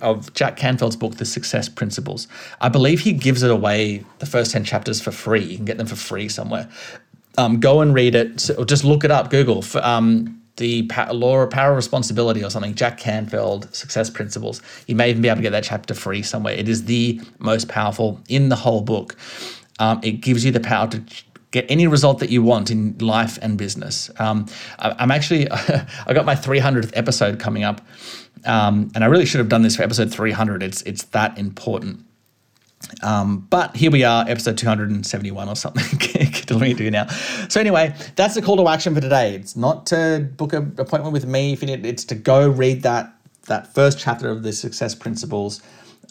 of 0.01 0.33
Jack 0.33 0.57
Canfield's 0.57 0.95
book, 0.95 1.15
The 1.15 1.25
Success 1.25 1.69
Principles. 1.69 2.27
I 2.61 2.69
believe 2.69 3.01
he 3.01 3.13
gives 3.13 3.43
it 3.43 3.51
away, 3.51 4.03
the 4.19 4.25
first 4.25 4.51
10 4.51 4.63
chapters, 4.63 5.01
for 5.01 5.11
free. 5.11 5.43
You 5.43 5.55
can 5.55 5.65
get 5.65 5.77
them 5.77 5.87
for 5.87 5.95
free 5.95 6.29
somewhere. 6.29 6.67
Um, 7.37 7.59
go 7.59 7.81
and 7.81 7.93
read 7.93 8.15
it, 8.15 8.49
or 8.57 8.65
just 8.65 8.83
look 8.83 9.03
it 9.03 9.11
up, 9.11 9.29
Google, 9.29 9.61
for, 9.61 9.83
um, 9.85 10.41
the 10.57 10.83
pa- 10.87 11.11
law 11.11 11.37
of 11.37 11.51
power 11.51 11.71
of 11.71 11.75
responsibility 11.75 12.43
or 12.43 12.49
something, 12.49 12.73
Jack 12.73 12.97
Canfield, 12.97 13.73
Success 13.75 14.09
Principles. 14.09 14.61
You 14.87 14.95
may 14.95 15.11
even 15.11 15.21
be 15.21 15.27
able 15.27 15.37
to 15.37 15.41
get 15.43 15.51
that 15.51 15.63
chapter 15.63 15.93
free 15.93 16.23
somewhere. 16.23 16.55
It 16.55 16.67
is 16.67 16.85
the 16.85 17.21
most 17.37 17.67
powerful 17.67 18.19
in 18.27 18.49
the 18.49 18.55
whole 18.55 18.81
book. 18.81 19.15
Um, 19.77 19.99
it 20.01 20.13
gives 20.13 20.43
you 20.43 20.51
the 20.51 20.59
power 20.59 20.87
to 20.87 21.03
get 21.51 21.69
any 21.69 21.85
result 21.85 22.19
that 22.19 22.31
you 22.31 22.41
want 22.41 22.71
in 22.71 22.97
life 22.97 23.37
and 23.43 23.55
business. 23.55 24.09
Um, 24.17 24.47
I, 24.79 24.95
am 25.03 25.11
actually, 25.11 25.47
I 25.51 26.13
got 26.13 26.25
my 26.25 26.33
300th 26.33 26.91
episode 26.95 27.39
coming 27.39 27.63
up 27.63 27.81
um, 28.45 28.91
and 28.95 29.03
I 29.03 29.07
really 29.07 29.25
should 29.25 29.39
have 29.39 29.49
done 29.49 29.61
this 29.61 29.75
for 29.75 29.83
episode 29.83 30.11
300. 30.11 30.63
It's 30.63 30.81
it's 30.83 31.03
that 31.05 31.37
important. 31.37 32.03
Um, 33.03 33.47
but 33.49 33.75
here 33.75 33.91
we 33.91 34.03
are, 34.03 34.25
episode 34.27 34.57
271 34.57 35.49
or 35.49 35.55
something. 35.55 35.83
what 36.55 36.63
do 36.63 36.65
you 36.65 36.75
do 36.75 36.91
now? 36.91 37.07
So 37.49 37.59
anyway, 37.59 37.95
that's 38.15 38.35
the 38.35 38.41
call 38.41 38.57
to 38.57 38.67
action 38.67 38.95
for 38.95 39.01
today. 39.01 39.35
It's 39.35 39.55
not 39.55 39.85
to 39.87 40.29
book 40.37 40.53
an 40.53 40.75
appointment 40.77 41.13
with 41.13 41.25
me 41.25 41.53
if 41.53 41.61
you 41.61 41.67
need. 41.67 41.85
It's 41.85 42.05
to 42.05 42.15
go 42.15 42.49
read 42.49 42.83
that 42.83 43.13
that 43.47 43.73
first 43.73 43.97
chapter 43.97 44.29
of 44.29 44.43
the 44.43 44.51
success 44.53 44.93
principles 44.93 45.61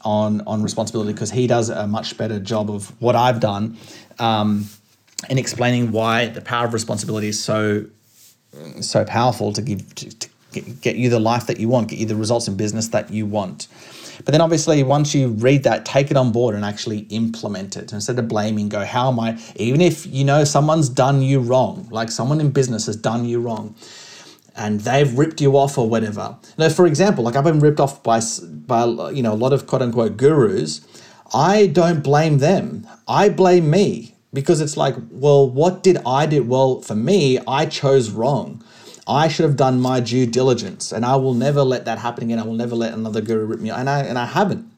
on 0.05 0.43
on 0.47 0.63
responsibility 0.63 1.13
because 1.13 1.31
he 1.31 1.47
does 1.47 1.69
a 1.69 1.87
much 1.87 2.17
better 2.17 2.39
job 2.39 2.71
of 2.71 2.91
what 3.01 3.17
I've 3.17 3.41
done 3.41 3.77
um, 4.19 4.67
in 5.29 5.39
explaining 5.39 5.93
why 5.93 6.29
the 6.29 6.41
power 6.41 6.67
of 6.67 6.75
responsibility 6.75 7.29
is 7.29 7.43
so 7.43 7.87
so 8.81 9.05
powerful 9.05 9.53
to 9.53 9.63
give 9.63 9.95
to, 9.97 10.11
to 10.11 10.29
get, 10.53 10.81
get 10.81 10.97
you 10.97 11.11
the 11.11 11.21
life 11.21 11.47
that 11.47 11.59
you 11.59 11.69
want, 11.69 11.89
get 11.89 11.99
you 11.99 12.07
the 12.07 12.17
results 12.17 12.49
in 12.49 12.57
business 12.57 12.89
that 12.89 13.11
you 13.11 13.27
want. 13.27 13.69
But 14.25 14.33
then 14.33 14.41
obviously, 14.41 14.83
once 14.83 15.15
you 15.15 15.29
read 15.29 15.65
that, 15.65 15.85
take 15.85 16.11
it 16.11 16.17
on 16.17 16.33
board 16.33 16.55
and 16.55 16.65
actually 16.65 17.01
implement 17.11 17.77
it. 17.77 17.93
Instead 17.93 18.19
of 18.19 18.29
blaming, 18.29 18.69
go, 18.69 18.85
how 18.85 19.11
am 19.11 19.21
I, 19.21 19.39
even 19.57 19.81
if 19.81 20.07
you 20.07 20.25
know 20.25 20.45
someone's 20.45 20.89
done 20.89 21.23
you 21.23 21.41
wrong, 21.41 21.87
like 21.91 22.11
someone 22.11 22.41
in 22.41 22.51
business 22.51 22.87
has 22.87 22.97
done 22.97 23.25
you 23.27 23.41
wrong 23.41 23.75
and 24.57 24.81
they've 24.81 25.17
ripped 25.19 25.41
you 25.41 25.57
off 25.57 25.77
or 25.77 25.89
whatever. 25.89 26.37
Now, 26.59 26.69
for 26.71 26.87
example, 26.87 27.25
like 27.25 27.37
I've 27.37 27.45
been 27.45 27.61
ripped 27.61 27.81
off 27.81 28.03
by, 28.03 28.21
by 28.67 29.11
you 29.11 29.23
know, 29.23 29.33
a 29.33 29.37
lot 29.37 29.53
of 29.53 29.67
quote 29.67 29.83
unquote 29.83 30.17
gurus. 30.17 30.87
I 31.35 31.67
don't 31.67 32.03
blame 32.03 32.39
them. 32.39 32.87
I 33.07 33.29
blame 33.29 33.71
me 33.71 34.15
because 34.33 34.61
it's 34.61 34.77
like, 34.77 34.95
well, 35.11 35.49
what 35.49 35.83
did 35.83 35.99
I 36.07 36.27
do? 36.27 36.43
Well, 36.43 36.81
for 36.81 36.95
me, 36.95 37.39
I 37.47 37.67
chose 37.67 38.11
wrong. 38.11 38.63
I 39.07 39.29
should 39.29 39.45
have 39.45 39.57
done 39.57 39.81
my 39.81 40.01
due 40.01 40.27
diligence, 40.27 40.93
and 40.93 41.05
I 41.05 41.17
will 41.17 41.35
never 41.35 41.63
let 41.63 41.85
that 41.85 41.99
happen 41.99 42.25
again. 42.25 42.39
I 42.39 42.45
will 42.45 42.55
never 42.55 42.75
let 42.75 42.93
another 42.93 43.21
guru 43.21 43.45
rip 43.45 43.61
me, 43.61 43.71
and 43.71 43.89
I 43.89 44.01
and 44.01 44.19
I 44.19 44.27
haven't, 44.27 44.69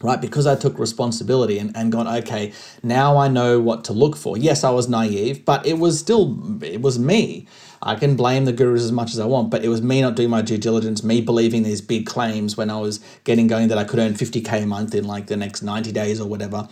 right? 0.00 0.20
Because 0.20 0.46
I 0.46 0.54
took 0.54 0.78
responsibility 0.78 1.58
and, 1.58 1.76
and 1.76 1.90
gone, 1.90 2.06
okay, 2.06 2.52
now 2.82 3.16
I 3.16 3.26
know 3.28 3.60
what 3.60 3.82
to 3.84 3.92
look 3.92 4.16
for. 4.16 4.38
Yes, 4.38 4.62
I 4.62 4.70
was 4.70 4.88
naive, 4.88 5.44
but 5.44 5.66
it 5.66 5.78
was 5.78 5.98
still 5.98 6.62
it 6.62 6.80
was 6.80 6.98
me. 6.98 7.46
I 7.82 7.94
can 7.94 8.16
blame 8.16 8.46
the 8.46 8.52
gurus 8.52 8.82
as 8.82 8.92
much 8.92 9.12
as 9.12 9.18
I 9.18 9.26
want, 9.26 9.50
but 9.50 9.64
it 9.64 9.68
was 9.68 9.82
me 9.82 10.00
not 10.00 10.16
doing 10.16 10.30
my 10.30 10.42
due 10.42 10.58
diligence, 10.58 11.02
me 11.02 11.20
believing 11.20 11.62
these 11.62 11.80
big 11.80 12.06
claims 12.06 12.56
when 12.56 12.70
I 12.70 12.78
was 12.80 13.00
getting 13.24 13.48
going 13.48 13.68
that 13.68 13.78
I 13.78 13.84
could 13.84 13.98
earn 13.98 14.14
50k 14.14 14.62
a 14.62 14.66
month 14.66 14.94
in 14.94 15.04
like 15.04 15.26
the 15.26 15.36
next 15.36 15.62
90 15.62 15.92
days 15.92 16.20
or 16.20 16.28
whatever. 16.28 16.68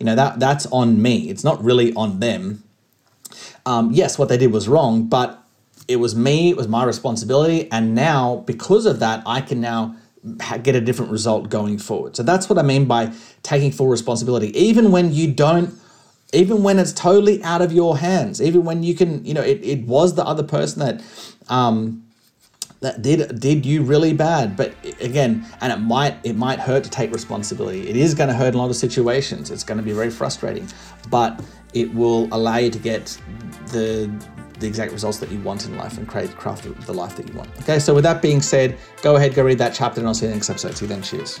You 0.00 0.06
know, 0.06 0.14
that 0.14 0.40
that's 0.40 0.66
on 0.66 1.00
me. 1.00 1.28
It's 1.28 1.44
not 1.44 1.62
really 1.62 1.92
on 1.94 2.20
them. 2.20 2.64
Um, 3.66 3.92
yes, 3.92 4.18
what 4.18 4.28
they 4.28 4.38
did 4.38 4.52
was 4.52 4.66
wrong, 4.66 5.08
but 5.08 5.42
it 5.88 5.96
was 5.96 6.14
me, 6.14 6.50
it 6.50 6.56
was 6.56 6.68
my 6.68 6.84
responsibility. 6.84 7.70
And 7.72 7.94
now, 7.94 8.44
because 8.46 8.86
of 8.86 9.00
that, 9.00 9.22
I 9.26 9.40
can 9.40 9.60
now 9.60 9.96
get 10.62 10.76
a 10.76 10.80
different 10.80 11.10
result 11.10 11.48
going 11.48 11.78
forward. 11.78 12.14
So 12.14 12.22
that's 12.22 12.48
what 12.48 12.58
I 12.58 12.62
mean 12.62 12.84
by 12.84 13.12
taking 13.42 13.72
full 13.72 13.88
responsibility. 13.88 14.56
Even 14.58 14.92
when 14.92 15.12
you 15.12 15.32
don't, 15.32 15.74
even 16.34 16.62
when 16.62 16.78
it's 16.78 16.92
totally 16.92 17.42
out 17.42 17.62
of 17.62 17.72
your 17.72 17.96
hands, 17.96 18.42
even 18.42 18.64
when 18.64 18.82
you 18.82 18.94
can, 18.94 19.24
you 19.24 19.32
know, 19.32 19.42
it, 19.42 19.60
it 19.62 19.86
was 19.86 20.14
the 20.14 20.24
other 20.24 20.42
person 20.42 20.80
that, 20.80 21.02
um, 21.48 22.04
that 22.80 23.02
did 23.02 23.40
did 23.40 23.66
you 23.66 23.82
really 23.82 24.12
bad 24.12 24.56
but 24.56 24.72
again 25.00 25.44
and 25.60 25.72
it 25.72 25.78
might 25.78 26.16
it 26.22 26.36
might 26.36 26.60
hurt 26.60 26.84
to 26.84 26.90
take 26.90 27.12
responsibility 27.12 27.88
it 27.88 27.96
is 27.96 28.14
going 28.14 28.28
to 28.28 28.34
hurt 28.34 28.48
in 28.48 28.54
a 28.54 28.58
lot 28.58 28.70
of 28.70 28.76
situations 28.76 29.50
it's 29.50 29.64
going 29.64 29.78
to 29.78 29.82
be 29.82 29.90
very 29.90 30.10
frustrating 30.10 30.64
but 31.10 31.42
it 31.74 31.92
will 31.92 32.28
allow 32.30 32.56
you 32.56 32.70
to 32.70 32.78
get 32.78 33.20
the 33.72 34.08
the 34.60 34.66
exact 34.66 34.92
results 34.92 35.18
that 35.18 35.30
you 35.30 35.38
want 35.40 35.66
in 35.66 35.76
life 35.76 35.98
and 35.98 36.08
create 36.08 36.34
craft 36.36 36.64
the 36.86 36.92
life 36.92 37.16
that 37.16 37.28
you 37.28 37.34
want. 37.34 37.50
Okay 37.60 37.78
so 37.78 37.94
with 37.94 38.04
that 38.04 38.22
being 38.22 38.42
said 38.42 38.78
go 39.02 39.16
ahead 39.16 39.34
go 39.34 39.42
read 39.42 39.58
that 39.58 39.74
chapter 39.74 40.00
and 40.00 40.08
i'll 40.08 40.14
see 40.14 40.26
you 40.26 40.32
in 40.32 40.32
the 40.32 40.36
next 40.36 40.50
episode. 40.50 40.76
See 40.76 40.84
you 40.84 40.88
then. 40.88 41.02
Cheers 41.02 41.40